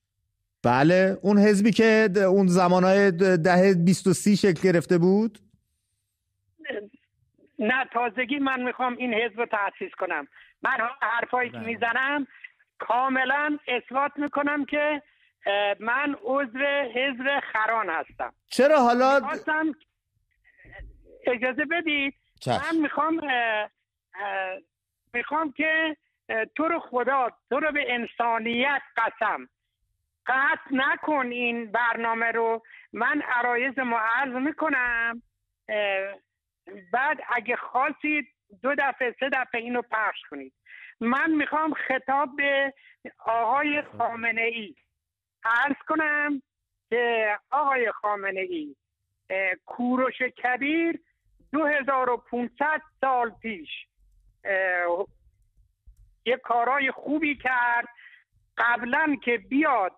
[0.62, 5.38] بله اون حزبی که اون زمانهای ده بیست و سی شکل گرفته بود؟
[7.58, 10.28] نه تازگی من می‌خوام این حزب رو تأسیس کنم.
[10.62, 11.66] من حرفایی که بله.
[11.66, 12.26] می‌زنم
[12.78, 15.02] کاملا اثبات می‌کنم که
[15.80, 16.64] من عضو
[16.94, 18.32] حزب خران هستم.
[18.46, 19.20] چرا حالا
[21.28, 22.14] اجازه بدید.
[22.46, 23.20] من می‌خوام
[25.14, 25.96] می‌خوام که
[26.56, 29.48] تو رو خدا تو رو به انسانیت قسم.
[30.26, 32.62] قطع نکن این برنامه رو.
[32.92, 35.22] من عرایز معرض می‌کنم.
[36.92, 38.28] بعد اگه خواستید
[38.62, 40.52] دو دفعه سه دفعه اینو پخش کنید.
[41.00, 42.74] من می‌خوام خطاب به
[43.18, 44.74] آقای خامنه ای
[45.44, 46.42] عرض کنم
[46.90, 48.74] که آقای خامنه ای
[49.66, 51.00] کوروش کبیر
[51.52, 53.86] 2500 سال پیش
[56.24, 57.88] یه کارای خوبی کرد.
[58.58, 59.92] قبلا که بیاد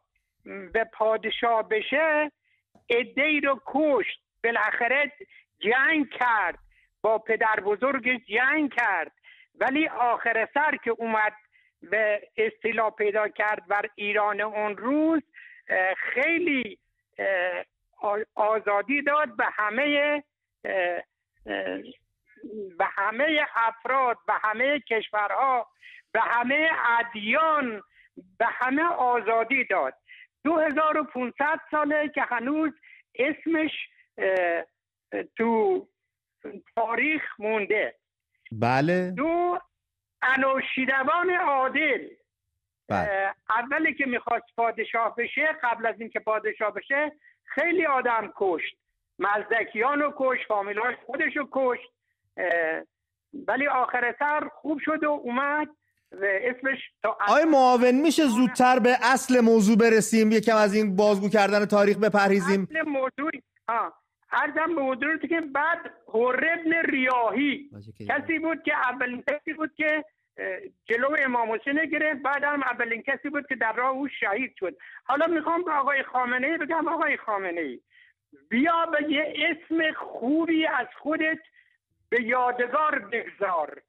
[0.44, 2.32] به پادشاه بشه
[2.88, 4.20] ادهی رو کشت.
[4.44, 5.12] بالاخره
[5.58, 6.58] جنگ کرد
[7.02, 9.12] با پدر بزرگ جنگ کرد.
[9.54, 11.32] ولی آخر سر که اومد
[11.82, 15.22] به استیلا پیدا کرد بر ایران اون روز
[15.96, 16.78] خیلی
[18.34, 20.22] آزادی داد به همه
[22.78, 25.68] به همه افراد به همه کشورها
[26.12, 27.82] به همه ادیان
[28.38, 29.94] به همه آزادی داد.
[30.44, 32.72] 2500 ساله که هنوز
[33.14, 33.72] اسمش
[35.36, 35.88] تو
[36.76, 37.94] تاریخ مونده.
[38.52, 39.10] بله.
[39.10, 39.58] دو
[40.22, 42.08] انوشیروان عادل.
[42.88, 43.34] بله.
[43.50, 47.12] اولی که می‌خواست پادشاه بشه قبل از اینکه پادشاه بشه
[47.44, 48.79] خیلی آدم کشت.
[49.20, 51.90] مزدکیان رو کشت فامیلاش خودش رو کشت
[53.48, 55.68] ولی آخر سر خوب شد و اومد
[56.12, 61.28] و اسمش تا آیا معاون میشه زودتر به اصل موضوع برسیم؟ یکم از این بازگو
[61.28, 62.68] کردن تاریخ بپرهیزیم.
[62.70, 63.30] اصل موضوع
[63.68, 63.92] ها
[64.32, 65.78] ارزم به حضور که بعد
[66.14, 67.70] هربن ریاهی
[68.08, 70.04] کسی بود؟ که اولین کسی بود که
[70.84, 74.76] جلو امام حسین گرفت بعد هم اولین کسی بود که در راه او شهید شد.
[75.04, 77.80] حالا می‌خوام به آقای خامنه ای بگم آقای خامنه ای
[78.50, 81.38] بیا به یه اسم خوبی از خودت
[82.08, 83.82] به یادگار بگذار.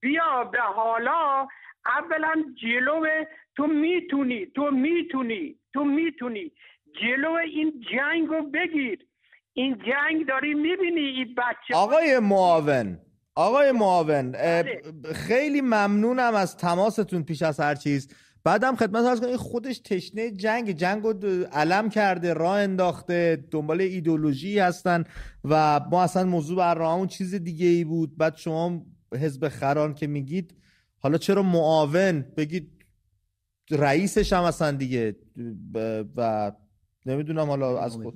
[0.00, 1.48] بیا به حالا
[1.86, 3.24] اولا جلو
[3.56, 6.52] تو می‌تونی تو می‌تونی تو می‌تونی
[7.00, 9.06] جلو این جنگ رو بگیر.
[9.52, 12.98] این جنگ داری می‌بینی این بچه آقای معاون
[13.34, 14.82] آقای معاون بله.
[15.14, 18.14] خیلی ممنونم از تماستون پیش از هر چیز.
[18.48, 24.58] بعدم خدمت هست کنم خودش تشنه جنگ جنگ رو علم کرده راه انداخته دنبال ایدولوژی
[24.58, 25.04] هستن
[25.44, 28.16] و ما اصلا موضوع برنامه چیز دیگه ای بود.
[28.16, 30.54] بعد شما حزب خران که میگید
[30.98, 32.84] حالا چرا معاون؟ بگید
[33.70, 35.16] رئیسش هم اصلا دیگه
[36.16, 36.52] و
[37.06, 38.14] نمی‌دونم حالا از خود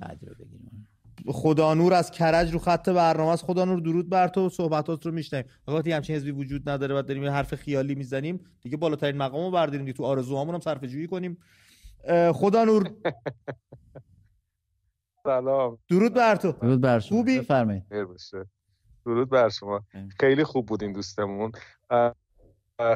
[1.57, 3.43] نور از کرج رو خط برنامه است.
[3.45, 4.49] خدا نور درود بر تو.
[4.49, 6.99] صحبتات رو میشنیم وقتی همچین حزبی وجود نداره.
[6.99, 8.39] و داریم حرف خیالی می‌زنیم.
[8.61, 11.37] دیگه بالاترین مقامو برداریم دیگه تو آرزوهامون هم صرفه جویی کنیم
[12.33, 12.91] خدا نور.
[15.23, 15.77] سلام.
[15.89, 16.51] درود بر تو.
[16.51, 17.17] درود بر شما.
[17.17, 17.83] خوبی؟ بفرمایید.
[19.05, 19.85] درود بر شما.
[20.19, 21.51] خیلی خوب بودین دوستمون.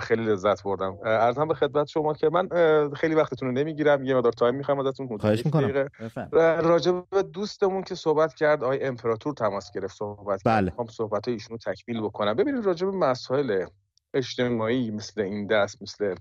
[0.01, 0.97] خیلی لذت بردم.
[1.05, 2.49] ارزم به خدمت شما که من
[2.93, 4.05] خیلی وقتتون رو نمی‌گیرم.
[4.05, 5.89] یه مدار تایم می‌خوام ازتون خواهش می‌کنم.
[6.61, 10.65] راجع به دوستمون که صحبت کرد آقای امپراتور تماس گرفت صحبت بله.
[10.65, 12.33] می‌خوام صحبت ایشون رو تکمیل بکنم.
[12.33, 13.65] ببینید راجع به مسائل
[14.13, 16.15] اجتماعی مثل این دست مثل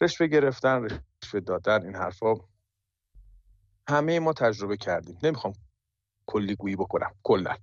[0.00, 0.88] رشوه گرفتن
[1.22, 2.34] رشوه دادن این حرفا
[3.88, 5.18] همه ما تجربه کردیم.
[5.22, 5.52] نمی‌خوام
[6.26, 7.54] کلی گویی بکنم کلا.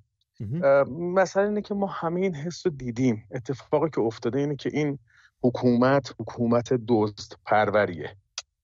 [0.90, 3.28] مثلا اینه که ما همه این حس رو دیدیم.
[3.32, 5.00] اتفاقی که افتاده اینه که این
[5.44, 8.18] حکومت حکومت دزد پروریه.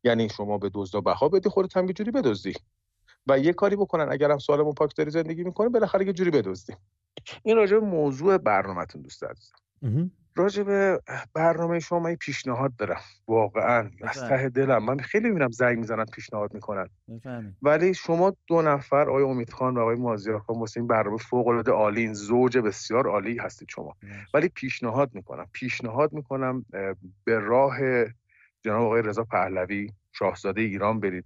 [0.04, 2.54] یعنی شما به دزدا بها بدی خودت هم یه جوری بدزدی.
[3.28, 6.74] و یه کاری بکنن اگرم سالمون پاک داری زندگی می‌کنه بالاخره یه جوری بدزدی.
[7.44, 9.56] این راجع موضوع برنامهتون دوست عزیزم.
[10.38, 11.02] راجع به
[11.34, 13.02] برنامه شما من پیشنهاد دارم.
[13.28, 13.92] واقعا.
[14.02, 14.84] از ته دلم.
[14.86, 16.90] من خیلی می‌بینم زنگ می‌زنن پیشنهاد می‌کنن.
[17.62, 21.48] ولی شما دو نفر آقای امید خان و آقای مازیار خان واسه این برنامه فوق
[21.48, 23.96] العاده عالی این زوج بسیار عالی هستید شما.
[24.34, 25.48] ولی پیشنهاد می‌کنم.
[25.52, 26.66] پیشنهاد می‌کنم
[27.24, 27.78] به راه
[28.62, 31.26] جناب آقای رضا پهلوی شاهزاده ایران برید.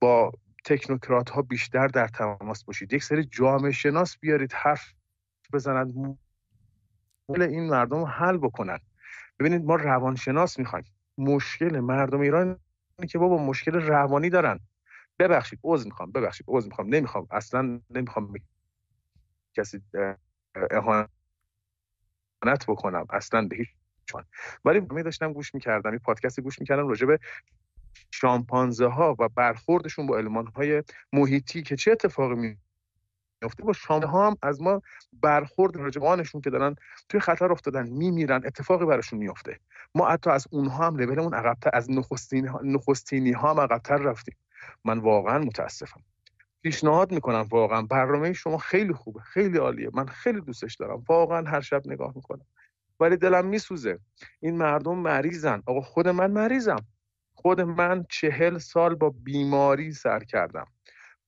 [0.00, 0.32] با
[0.64, 2.92] تکنوکرات ها بیشتر در تماس باشید.
[2.92, 4.92] یک سری جامعه شناس بیارید حرف
[5.52, 6.18] بزنند
[7.28, 8.78] این مردم رو حل بکنن.
[9.38, 10.84] ببینید ما روانشناس می‌خوایم.
[11.18, 12.58] مشکل مردم ایران
[13.08, 14.60] که بابا مشکل روانی دارن.
[15.18, 16.88] ببخشید عذر می‌خوام ببخشید عذر می‌خوام.
[16.94, 18.34] نمی‌خوام اصلا نمی‌خوام
[19.54, 19.82] کسی
[20.70, 21.08] اهانت
[22.68, 23.06] بکنم.
[23.10, 23.68] اصلا به هیچ
[24.06, 24.24] چون
[24.64, 27.18] ولی می داشتم گوش می‌کردم این پادکست گوش می‌کردم راجع به
[28.10, 32.56] شامپانزه ها و برخوردشون با علمان های محیطی که چه اتفاقی می
[33.42, 34.82] میفته با شامپانزه ها هم از ما
[35.12, 36.76] برخورد راجبانشون که دارن
[37.08, 39.58] توی خطر افتادن میمیرن اتفاقی براشون میفته
[39.94, 44.36] ما حتی از اونها هم لولمون عقبتر از نخستین نخستینی ها هم عقبتر رفتیم.
[44.84, 46.02] من واقعا متاسفم.
[46.62, 47.82] پیشنهاد می‌کنم واقعا.
[47.82, 49.90] برنامه شما خیلی خوبه خیلی عالیه.
[49.94, 51.04] من خیلی دوستش دارم.
[51.08, 52.46] واقعا هر شب نگاه می‌کنم.
[53.00, 53.98] ولی دلم میسوزه.
[54.40, 55.62] این مردم مریضن.
[55.66, 56.86] آقا خود من مریضم.
[57.34, 60.66] خود من چهل سال با بیماری سر کردم.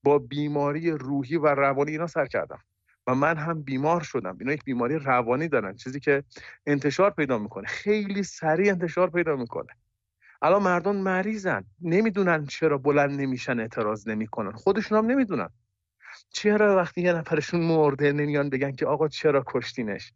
[0.05, 2.59] با بیماری روحی و روانی اینا سر کردم.
[3.07, 4.37] و من هم بیمار شدم.
[4.39, 6.23] اینا یک بیماری روانی دارن چیزی که
[6.65, 7.67] انتشار پیدا می‌کنه.
[7.67, 9.73] خیلی سریع انتشار پیدا می‌کنه.
[10.41, 11.63] الان مردم مریضن.
[11.81, 14.51] نمی‌دونن چرا بلند نمیشن اعتراض نمی‌کنن.
[14.51, 15.49] خودشون هم نمی‌دونن.
[16.29, 20.13] چرا وقتی یه نفرشون مرده نمیان بگن که آقا چرا کشتینش؟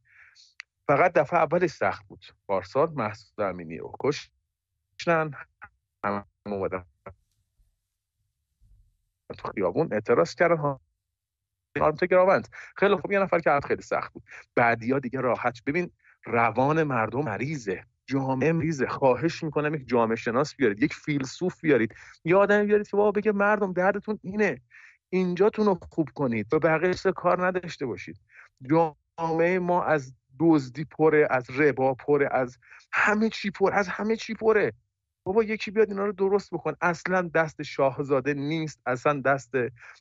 [0.87, 2.25] فقط دفعه اولش سخت بود.
[2.47, 5.31] پارسال محسود امینی رو کشتن.
[6.03, 6.23] همه
[9.37, 10.81] تو خیابون اعتراض کردن ها
[12.09, 12.47] گراوند.
[12.75, 14.23] خیلی خوب یه نفر که خیلی سخت بود.
[14.55, 15.91] بعدیا دیگه راحت ببین
[16.25, 17.83] روان مردم مریضه.
[18.05, 18.87] جامعه مریضه.
[18.87, 21.95] خواهش می‌کنم یک جامعه شناس بیارید یک فیلسوف بیارید.
[22.25, 24.61] یه آدمی بیارید که بابا بگه مردم دردتون اینه.
[25.09, 26.49] اینجاتون رو خوب کنید.
[26.49, 28.19] به بقیه کار نداشته باشید.
[28.69, 32.57] جامعه ما از دزدی پره از ربا پره از
[32.91, 34.73] همه چی پر از همه چی پره.
[35.29, 36.73] بابا یکی بیاد اینا رو درست بکن.
[36.81, 39.49] اصلا دست شاهزاده نیست اصلا دست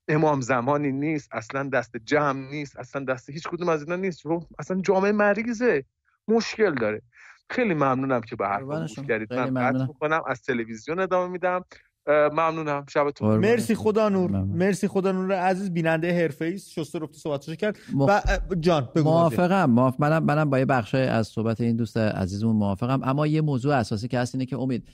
[0.08, 4.22] امام زمانی نیست اصلا دست جمع نیست اصلا دست هیچ کدوم از اینا نیست.
[4.58, 5.84] اصلا جامعه مریضه.
[6.28, 7.02] مشکل داره.
[7.50, 9.32] خیلی ممنونم که به حرف گوش کردید.
[9.32, 10.22] من قطع می‌کنم.
[10.26, 11.64] از تلویزیون ادامه میدم.
[12.08, 12.84] ممنونم.
[12.88, 14.30] شبتون مرسی خدا نور.
[14.30, 15.32] مرسی خدا نور.
[15.32, 17.78] عزیز بیننده حرفه ای شسته رفته صحبتش کرد.
[17.98, 18.22] و
[18.60, 19.70] جان بگو موافقم.
[19.70, 23.00] موافق منم منم با یه بخش از صحبت این دوست عزیزمون موافقم.
[23.04, 24.88] اما یه موضوع اساسی که هست اینه که امید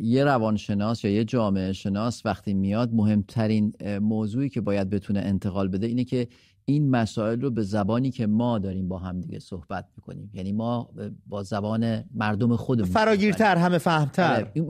[0.00, 5.86] یه روانشناس یا یه جامعه شناس وقتی میاد مهمترین موضوعی که باید بتونه انتقال بده
[5.86, 6.28] اینه که
[6.64, 10.30] این مسائل رو به زبانی که ما داریم با هم دیگه صحبت می‌کنیم.
[10.34, 10.90] یعنی ما
[11.26, 14.34] با زبان مردم خودمون فراگیرتر همه فهمتر.
[14.36, 14.64] آره، این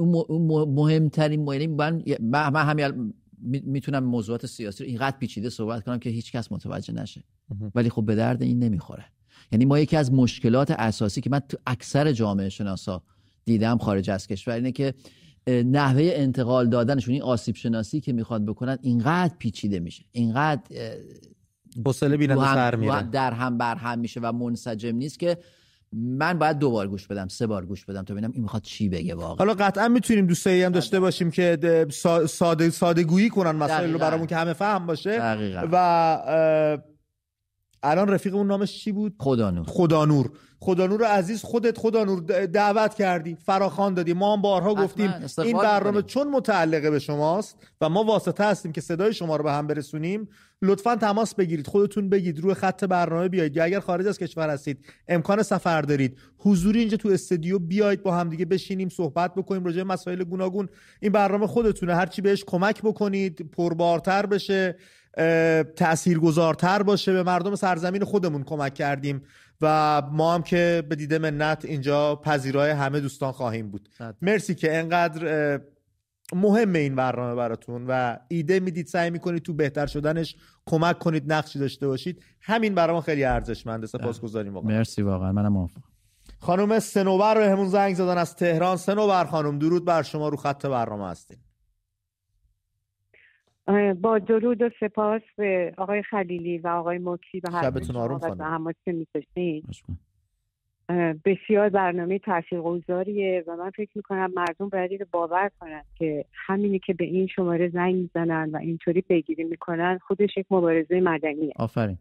[0.75, 6.33] مهمترین یعنی من من همین می‌تونم موضوعات سیاسی رو اینقدر پیچیده صحبت کنم که هیچ
[6.33, 7.25] کس متوجه نشه.
[7.75, 9.05] ولی خب به درد این نمی‌خوره.
[9.53, 13.03] یعنی ما یکی از مشکلات اساسی که من تو اکثر جامعه شناسا
[13.45, 14.95] دیدم خارج از کشور اینه که
[15.47, 20.62] نحوه انتقال دادنشون این آسیب شناسی که می‌خواد بکنن اینقدر پیچیده میشه اینقدر
[21.86, 23.03] حوصله بیننده سر میره.
[23.03, 25.38] در هم بر هم میشه و منسجم نیست که
[25.92, 28.88] من باید دو بار گوش بدم سه بار گوش بدم تا ببینم این می‌خواد چی
[28.88, 29.34] بگه واقعا.
[29.34, 31.86] حالا قطعا می‌تونیم دوستایی هم داشته باشیم که
[32.28, 35.18] ساده ساده گویی کنن مسائل رو برامون که همه فهم باشه.
[35.18, 35.68] دقیقا.
[35.72, 36.78] و
[37.85, 39.64] الان رفیقمون نامش چی بود؟ خدانور.
[39.66, 40.30] خدانور.
[40.61, 44.12] خدانور عزیز خودت خدانور دعوت کردی فراخوان دادی.
[44.12, 48.80] ما هم بارها گفتیم این برنامه چون متعلقه به شماست و ما واسطه هستیم که
[48.80, 50.28] صدای شما رو به هم برسونیم
[50.62, 54.87] لطفا تماس بگیرید خودتون بگید روی خط برنامه بیاید یا اگر خارج از کشور هستید
[55.09, 59.82] امکان سفر دارید حضوری اینجا تو استودیو بیاید با هم دیگه بشینیم صحبت بکنیم راجع
[59.82, 60.68] مسائل گوناگون.
[61.01, 64.76] این برنامه خودتونه هرچی بهش کمک بکنید پربارتر بشه.
[65.77, 67.12] تاثیرگذارتر باشه.
[67.12, 69.23] به مردم سرزمین خودمون کمک کردیم
[69.61, 73.89] و ما هم که به دیده منت اینجا پذیرای همه دوستان خواهیم بود.
[74.23, 75.61] مرسی که انقدر
[76.33, 80.37] مهمه این برنامه براتون و ایده می‌دید سعی می‌کنید تو بهتر شدنش
[80.67, 82.23] کمک کنید نقشی داشته باشید.
[82.41, 83.87] همین برای ما خیلی ارزشمنده.
[83.87, 84.71] سپاسگزاریم واقعا.
[84.71, 85.33] مرسی واقعا.
[85.33, 85.83] منم موافقم.
[86.39, 88.77] خانم سنوبر رو همون زنگ زدن از تهران.
[88.77, 90.29] سنوبر خانم درود بر شما.
[90.29, 91.37] رو خط برنامه هستین
[94.01, 98.97] با درود و سپاس به آقای خلیلی و آقای موکی و هر آروم که
[101.25, 107.05] بسیار برنامه تاثیرگذاریه و من فکر می‌کنم مردم باید باور کنن که همینی که به
[107.05, 111.53] این شماره زنگ می‌زنن و اینطوری پیگیری می‌کنن خودش یک مبارزه مدنیه.
[111.57, 111.99] آفرین.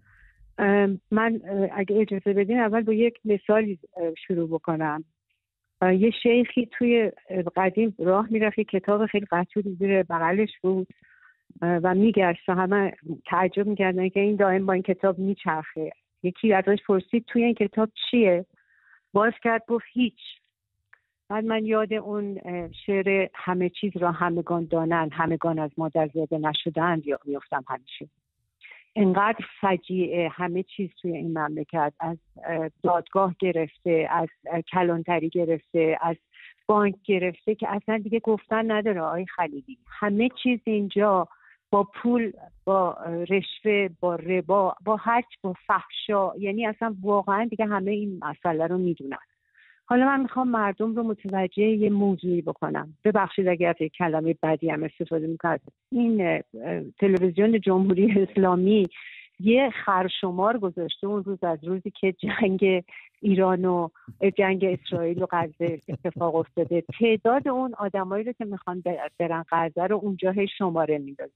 [1.11, 1.41] من
[1.71, 3.79] اگه اجازه بدین اول با یک مثالی
[4.27, 5.03] شروع بکنم.
[5.81, 7.11] یه شیخی توی
[7.55, 10.87] قدیم راه می‌رفت کتاب خیلی قطوری زیر بغلش بود.
[11.61, 12.93] و میگشت و همه
[13.25, 15.91] تعجب می‌کردن که این دائم با این کتاب میچرخه.
[16.23, 18.45] یکی ازش پرسید توی این کتاب چیه؟
[19.13, 20.19] باز کرد گفت هیچ.
[21.29, 22.39] بعد من یاد اون
[22.85, 28.09] شعر همه چیز را همگان دانند همگان از مادر زاده نشدند یا میفتم همیشه.
[28.95, 32.17] انقدر فجیعه همه چیز توی این مملکت از
[32.83, 34.27] دادگاه گرفته از
[34.71, 36.15] کلانتری گرفته از
[36.67, 39.77] بانک گرفته که اصلا دیگه گفتن نداره آقای خلیلی.
[39.99, 41.27] همه چیز اینجا
[41.73, 42.31] با پول
[42.65, 42.97] با
[43.29, 46.31] رشوه با ربا با هرچ با فحشا.
[46.37, 49.17] یعنی اصلا واقعا دیگه همه این مسئله رو می‌دونن.
[49.85, 52.93] حالا من می‌خوام مردم رو متوجه یه موضوعی بکنم.
[53.03, 55.61] ببخشید اگر یک کلمه بدی هم استفاده می‌کرد
[55.91, 56.41] این
[56.99, 58.87] تلویزیون جمهوری اسلامی
[59.39, 62.83] یه خرشمار گذاشته اون روز از روزی که جنگ
[63.21, 63.89] ایران و
[64.37, 66.83] جنگ اسرائیل و غزه اتفاق افتاده.
[66.99, 68.83] تعداد اون آدمایی رو که می‌خوان
[69.19, 71.33] برن غزه رو اونجا شماره میدازه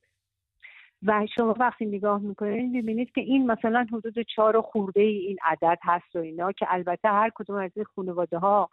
[1.04, 5.78] و شما وقتی نگاه می‌کنید می‌بینید که این مثلا حدود چهار خورده ای این عدد
[5.84, 8.70] هست و اینا که البته هر کدوم از این خانواده ها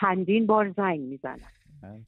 [0.00, 1.38] چندین بار زنگ می‌زنن.
[1.82, 2.00] بله.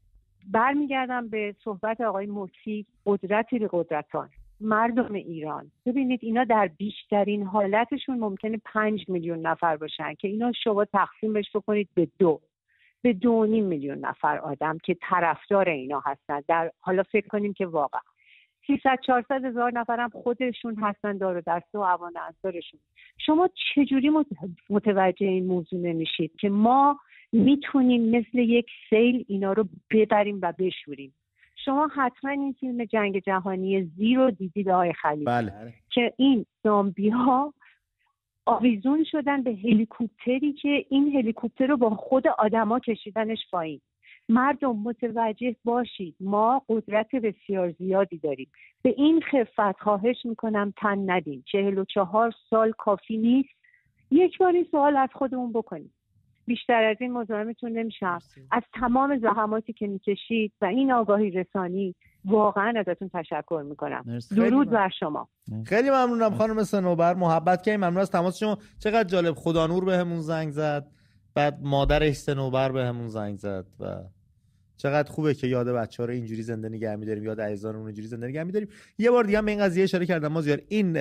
[0.53, 4.29] برمیگردم به صحبت آقای موتی قدرتی به قدرتان.
[4.61, 10.85] مردم ایران ببینید اینا در بیشترین حالتشون ممکنه پنج میلیون نفر باشن که اینا شما
[10.85, 12.41] تقسیمش بکنید به دو.
[13.03, 16.41] به دو نیم میلیون نفر آدم که طرفدار اینا هستن.
[16.49, 18.01] در حالا فکر کنیم که واقعا.
[18.69, 22.81] 300 400 هزار نفرم خودشون هستن دار و دسته و عوان انصارشون
[23.19, 24.11] شما چجوری
[24.71, 26.99] متوجه این موضوع نمیشید که ما
[27.33, 31.15] می‌تونیم مثل یک سیل اینا رو ببریم و بشوریم؟
[31.65, 35.25] شما حتما این فیلم جنگ جهانی زیر رو دیدید آقای خلیل.
[35.25, 35.53] بله.
[35.91, 37.55] که این زامبی ها
[38.47, 43.81] آویزون شدن به هلیکوپتری که این هلیکوپتر رو با خود آدما کشیدنش پایین.
[44.29, 48.49] مردم متوجه باشید ما قدرت بسیار زیادی داریم.
[48.83, 53.49] به این خفت خواهش می‌کنم تن ندیم چهل و چهار سال کافی نیست.
[54.11, 55.93] یک باری سوال از خودمون بکنیم.
[56.47, 58.19] بیشتر از این مزاحمتون نمیشم.
[58.51, 64.05] از تمام زحماتی که می‌کشید و این آگاهی رسانی واقعا ازتون تشکر می‌کنم.
[64.37, 65.29] درود بر شما.
[65.67, 67.81] خیلی ممنونم خانم سنوبر محبت کردیم.
[67.81, 68.59] ممنون از تماس شما.
[68.79, 69.35] چقدر جالب.
[69.35, 70.87] خدا نور بهمون زنگ زد.
[71.35, 73.85] بعد مادرش سنوبر بهمون زنگ زد و
[74.79, 78.09] چقدر خوبه که یاد بچه ها رو اینجوری زنده نگه میداریم یاد عزیزان رو اینجوری
[78.09, 78.69] زنده نگه میداریم.
[78.99, 80.97] یه بار دیگه هم به این قضیه اشاره کردم ما زیاد این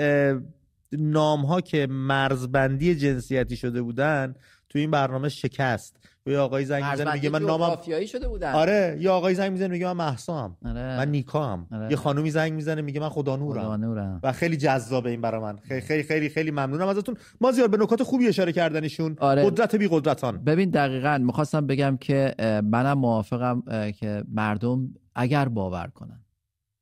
[0.91, 4.35] نام ها که مرزبندی جنسیتی شده بودن
[4.69, 5.99] تو این برنامه شکست.
[6.25, 8.53] یه آقای زنگ می‌زنه میگه من نامم شده بودن.
[8.53, 10.97] آره یا آقای زنگ می‌زنه میگه من محسا هم آره.
[10.97, 11.91] من نیکا هم آره.
[11.91, 13.61] یه خانومی زنگ می‌زنه میگه من خدا نورم.
[13.61, 15.57] خدا نورم و خیلی جذابه این برای من.
[15.57, 17.17] خیلی خیلی خیلی, خیلی ممنونم ازتون.
[17.41, 19.15] ما زیاد به نکات خوبی اشاره کردنشون.
[19.19, 19.45] آره.
[19.45, 20.43] قدرت بی قدرتان.
[20.43, 26.25] ببین دقیقا می‌خواستم بگم که منم موافقم که مردم اگر باور کنن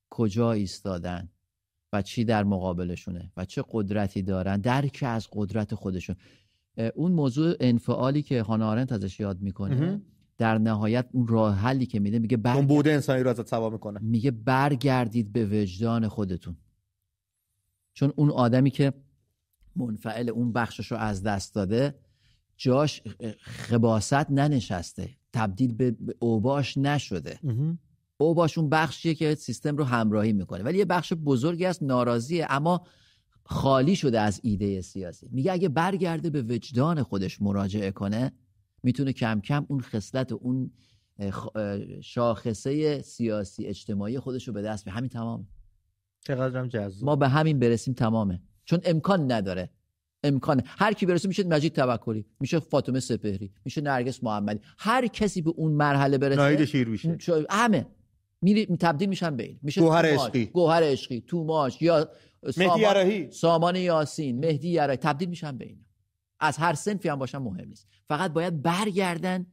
[0.09, 1.29] کجا ایستادن
[1.93, 6.15] و چی در مقابلشونه و چه قدرتی دارن درک از قدرت خودشون.
[6.95, 10.01] اون موضوع انفعالی که هانا آرنت ازش یاد می‌کنه
[10.37, 12.67] در نهایت اون راه حلی که میده میگه برگرد...
[12.67, 13.99] بوده انسانی رو ازت سوا می‌کنه.
[14.01, 16.55] میگه برگردید به وجدان خودتون.
[17.93, 18.93] چون اون آدمی که
[19.75, 21.95] منفعل اون بخشش رو از دست داده
[22.57, 23.01] جاش
[23.37, 25.09] خباست ننشسته.
[25.33, 27.39] تبدیل به اوباش نشده.
[28.17, 30.63] اوباش اون بخشیه که سیستم رو همراهی می‌کنه.
[30.63, 32.47] ولی یه بخش بزرگی از ناراضیه.
[32.49, 32.87] اما
[33.45, 35.29] خالی شده از ایده سیاسی.
[35.31, 38.31] میگه اگه برگرده به وجدان خودش مراجعه کنه
[38.83, 40.71] می‌تونه کم کم اون خصلت و اون
[42.01, 45.45] شاخصه سیاسی اجتماعی خودش رو به دست به همین تمامه
[46.19, 47.03] چقدرم جذاب.
[47.03, 48.41] ما به همین برسیم تمامه.
[48.65, 49.69] چون امکان نداره.
[50.23, 50.61] امکان.
[50.65, 54.59] هر کی برسه میشه مجید توکلی میشه فاطمه سپهری میشه نرگس محمدی.
[54.77, 57.17] هر کسی به اون مرحله برسه ناید شیر میشه
[57.49, 57.87] همه.
[58.45, 59.59] میری تبدیل میشن به این.
[59.61, 60.45] میشه گوهر عشقی.
[60.45, 62.09] گوهر عشقی توماش یا
[62.57, 65.77] مهدی سامان یاسین مهدی یراهی تبدیل میشن به این.
[66.39, 67.87] از هر سنفی هم باشن مهم نیست.
[68.07, 69.45] فقط باید برگردن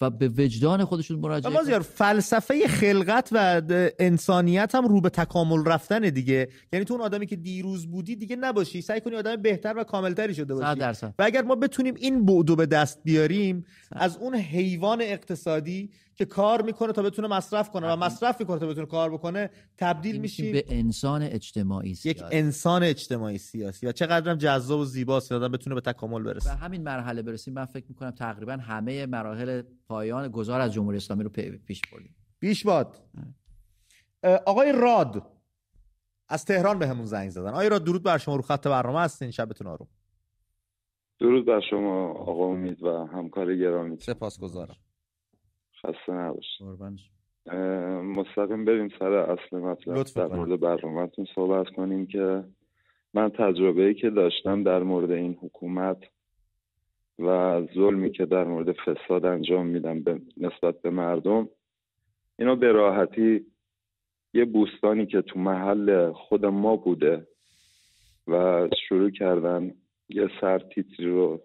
[0.00, 3.62] و به وجدان خودشون مراجعه زیار فلسفه خلقت و
[3.98, 6.48] انسانیت هم رو به تکامل رفتن دیگه.
[6.72, 8.82] یعنی تو اون آدمی که دیروز بودی دیگه نباشی.
[8.82, 10.80] سعی کنی آدم بهتر و کاملتری شده باشی.
[11.18, 16.62] و اگر ما بتونیم این بعدو به دست بیاریم از اون حیوان اقتصادی که کار
[16.62, 20.64] می‌کنه تا بتونه مصرف کنه و مصرف می‌کنه تا بتونه کار بکنه تبدیل میشیم به
[20.68, 22.18] انسان اجتماعی سیاسی.
[22.18, 26.50] یک انسان اجتماعی سیاسی و چقدرم جذاب و زیباست آدم بتونه به تکامل برسه.
[26.50, 31.24] به همین مرحله برسیم من فکر می‌کنم تقریبا همه مراحل پایان گذار از جمهوری اسلامی
[31.24, 31.30] رو
[31.66, 32.16] پیش بردیم.
[32.40, 32.96] پیش باد.
[34.46, 35.26] آقای راد
[36.28, 37.50] از تهران به همون زنگ زدن.
[37.50, 38.36] آقای راد درود بر شما.
[38.36, 39.30] رو خط برنامه هستین.
[39.30, 39.88] شبتون آروم.
[41.20, 43.96] درود بر شما آقا امید و همکار گرامی.
[43.96, 44.76] سپاسگزارم.
[45.86, 46.62] خسته نباش
[48.02, 50.02] مستقیم بریم سر اصل مطلب.
[50.16, 52.44] در مورد برنامهتون صحبت کنیم که
[53.14, 55.98] من تجربه ای که داشتم در مورد این حکومت
[57.18, 61.48] و ظلمی که در مورد فساد انجام میدم به نسبت به مردم
[62.38, 63.46] اینا به راحتی
[64.34, 67.26] یه بوستانی که تو محل خود ما بوده
[68.26, 69.74] و شروع کردن
[70.08, 71.40] یه سر تیتری رو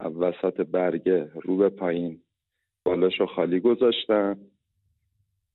[0.00, 2.20] وسط برگه رو به پایین
[2.88, 4.36] بالاشو خالی گذاشتن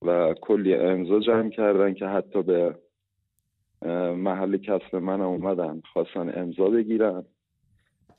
[0.02, 2.76] و کلی امضا جمع کردن که حتی به
[4.16, 7.26] محل کسب من اومدن خواستن امضا بگیرن.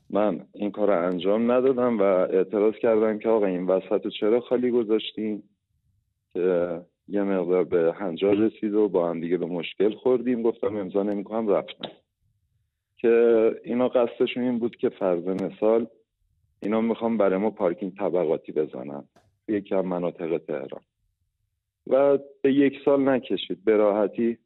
[0.09, 4.71] من این کار رو انجام ندادم و اعتراض کردم که آقا این وسط چرا خالی
[4.71, 5.43] گذاشتیم
[6.33, 10.41] که یه مقدار به هنجار رسید و با هم دیگه به مشکل خوردیم.
[10.41, 11.89] گفتم امضا نمی‌کنم رفتم.
[12.97, 15.87] که اینا قصدشون این بود که فرض مثال
[16.61, 19.03] اینا می‌خوام برای ما پارکینگ طبقاتی بزنن.
[19.47, 20.81] یکی از مناطق تهران.
[21.87, 23.63] و به یک سال نکشید.
[23.63, 24.37] به راحتی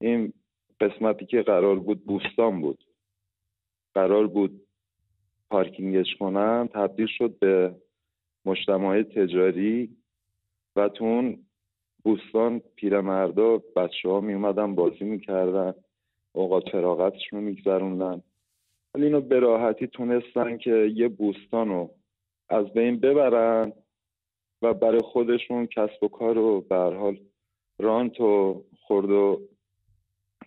[0.00, 0.32] این
[0.80, 2.84] قسمتی که قرار بود بوستان بود.
[3.94, 4.62] قرار بود
[5.50, 6.68] پارکینگش کنن.
[6.74, 7.74] تبدیل شد به
[8.44, 9.96] مجتمع تجاری
[10.76, 11.38] و تو اون
[12.04, 15.74] بوستان پیرمردا بچه ها می اومدن بازی می‌کردن.
[16.32, 18.22] اوقات فراغتشون رو میگذروندن.
[18.98, 21.94] ولی اینو به راحتی تونستن که یه بوستان رو
[22.48, 23.72] از بین ببرن
[24.62, 27.18] و برای خودشون کسب و کار رو به حال
[27.78, 29.40] رانت و خورد و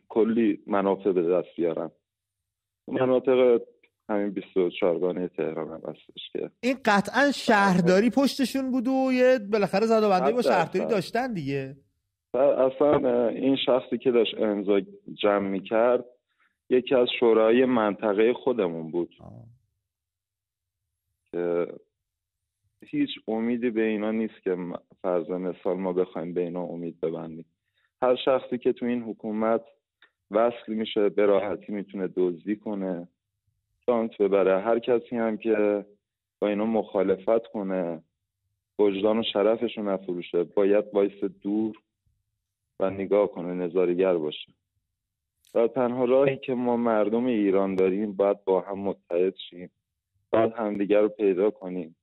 [0.09, 1.91] کلی منافع به دست بیارن.
[2.87, 3.61] مناطق
[4.09, 9.85] همین 24 گانه تهران هم هستش که این قطعا شهرداری پشتشون بود و یه بالاخره
[9.85, 11.75] زد و بنده با شهرداری داشتن دیگه.
[12.33, 14.81] اصلا این شخصی که داشت امضا
[15.13, 16.05] جمع می‌کرد
[16.71, 19.15] یکی از شورای منطقه خودمون بود.
[21.31, 21.67] که
[22.85, 24.57] هیچ امیدی به اینا نیست که
[25.01, 27.45] فرض مثال ما بخوایم به اینا امید ببندیم.
[28.01, 29.61] هر شخصی که تو این حکومت
[30.31, 33.07] وصل میشه به راحتی می‌تونه دزدی کنه
[33.85, 34.61] شانس ببره.
[34.61, 35.85] هر کسی هم که
[36.39, 38.03] با اینا مخالفت کنه
[38.79, 40.43] وجدان و شرفش رو نفروشه.
[40.43, 41.75] باید وایس دور
[42.79, 44.51] و نگاه کنه نظارگر باشه.
[45.53, 49.71] و تنها راهی که ما مردم ایران داریم باید با هم متحد شیم.
[50.31, 51.95] باید همدیگر رو پیدا کنیم.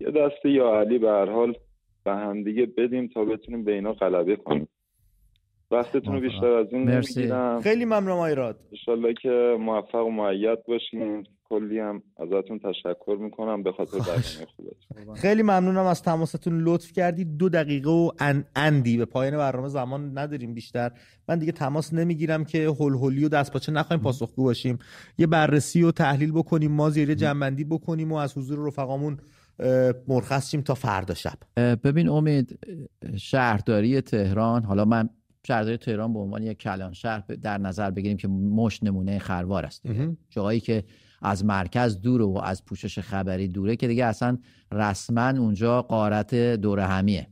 [0.00, 1.56] یه دسته یا علی به هر حال
[2.04, 4.68] به همدیگه بدیم تا بتونیم به اینا غلبه کنیم.
[5.70, 7.60] وقتتون رو بیشتر از این نمی‌گیرم.
[7.60, 11.26] خیلی ممنونم ایراد انشالله که موفق و معید باشین.
[11.48, 13.62] کلی هم ازتون تشکر می‌کنم.
[13.62, 15.14] به خاطر برنامه خوبتون.
[15.14, 17.36] خیلی ممنونم از تماستون لطف کردید.
[17.36, 18.10] دو دقیقه و
[18.56, 18.96] اندی.
[18.96, 20.90] به پایان برنامه زمان نداریم بیشتر.
[21.28, 24.78] من دیگه تماس نمی‌گیرم که هول هولی و دست پاچه نخوایم پاسخگو باشیم.
[25.18, 29.16] یه بررسی و تحلیل بکنیم ما زیر جنبندی بکنیم و از حضور رفقامون
[30.08, 31.38] مرخص شیم تا فردا شب.
[31.84, 32.58] ببین امید
[33.16, 35.08] شهرداری تهران حالا من
[35.46, 39.82] شهرداری تهران به عنوان یک کلان شهر در نظر بگیریم که مش نمونه خروار است
[40.30, 40.84] جایی که
[41.22, 44.38] از مرکز دوره و از پوشش خبری دوره که دیگه اصلا
[44.72, 47.26] رسما اونجا قارت دور همیه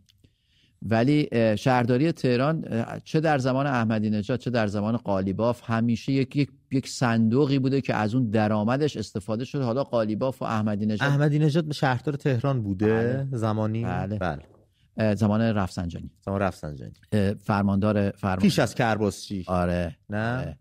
[0.82, 6.48] ولی شهرداری تهران چه در زمان احمدی نژاد چه در زمان قالیباف همیشه یک, یک
[6.70, 11.38] یک صندوقی بوده که از اون درآمدش استفاده شده حالا قالیباف و احمدی نژاد احمدی
[11.38, 13.38] نژاد شهردار تهران بوده بله.
[13.38, 14.18] زمانی بله.
[14.18, 14.53] بله.
[14.96, 16.10] زمان رفسنجانی.
[16.24, 16.92] زمان رفسنجانی.
[17.40, 18.38] فرماندار فرمان...
[18.38, 19.96] پیش از کرباسچی آره.
[20.10, 20.58] نه؟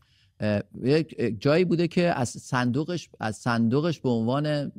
[0.83, 4.71] یک جایی بوده که از صندوقش از صندوقش به عنوان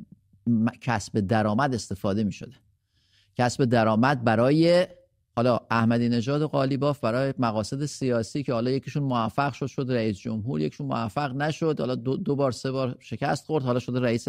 [0.81, 2.55] کسب درآمد استفاده می شده
[3.35, 4.87] کسب درآمد برای
[5.35, 10.17] حالا احمدی نژاد و قالیباف برای مقاصد سیاسی که حالا یکیشون موفق شد شد رئیس
[10.17, 11.79] جمهور یکیشون موفق نشد.
[11.79, 14.27] حالا دو, دو بار سه بار شکست خورد حالا شده رئیس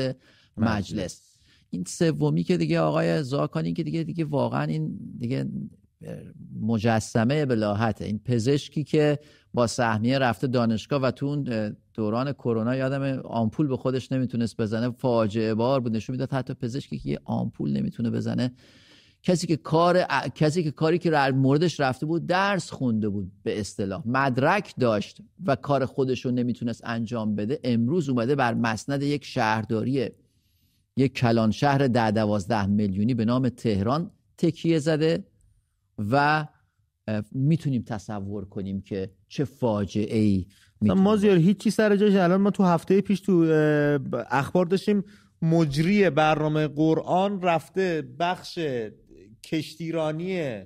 [0.57, 1.36] مجلس,
[1.71, 5.47] این سومی که دیگه آقای زاکانی که دیگه دیگه واقعا این دیگه
[6.61, 8.05] مجسمه بلاحته.
[8.05, 9.19] این پزشکی که
[9.55, 14.91] با سهمیه رفته دانشگاه و تو اون دوران کرونا یادم آمپول به خودش نمی‌تونست بزنه
[14.91, 18.53] فاجعه بار بود نشون می‌داد حتی پزشکی که آمپول نمی‌تونه بزنه.
[19.23, 20.03] کسی که کار
[20.35, 24.03] کسی که کاری که موردش رفته بود درس خونده بود به اصطلاح.
[24.07, 30.11] مدرک داشت و کار خودش رو نمی‌تونست انجام بده امروز اومده بر مسند یک شهرداری
[30.97, 35.25] یک کلان شهر ده دوازده میلیونی به نام تهران تکیه زده
[35.99, 36.47] و
[37.33, 40.47] می‌تونیم تصور کنیم که چه فاجعه ای
[40.83, 43.33] ما زیار هیچی سر جاش الان ما تو هفته پیش تو
[44.31, 45.05] اخبار داشتیم
[45.43, 48.59] مجری برنامه قرآن رفته بخش
[49.45, 50.63] کشتیرانی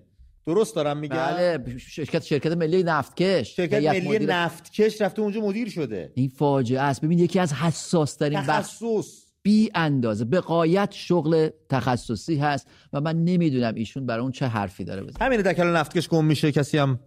[0.46, 3.56] درست دارم میگم؟ بله شرکت شرکت ملی نفتکش.
[3.56, 4.34] شرکت ملی مدیر...
[4.34, 6.12] نفتکش رفته اونجا مدیر شده.
[6.14, 7.00] این فاجعه است.
[7.00, 9.29] ببین یکی از حساس ترین تخصص.
[9.43, 10.24] بی اندازه.
[10.24, 15.26] به قایت شغل تخصصی هست و من نمی‌دونم ایشون برای اون چه حرفی داره بزن
[15.26, 17.01] همین دکل نفتکش گم میشه کسی هم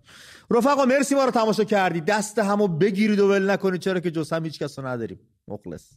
[0.52, 2.02] رفقا مرسی ما رو تماشا کردی.
[2.02, 3.82] دست همو بگیرید و ول نکنید.
[3.82, 5.20] چرا که جز هم هیچ کس رو نداریم.
[5.48, 5.92] مخلص.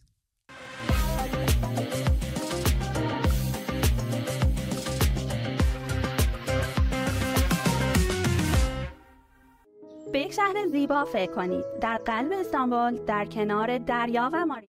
[10.13, 11.65] به یک شهر زیبا فکر کنید.
[11.81, 14.69] در قلب استانبول در کنار دریا و ماری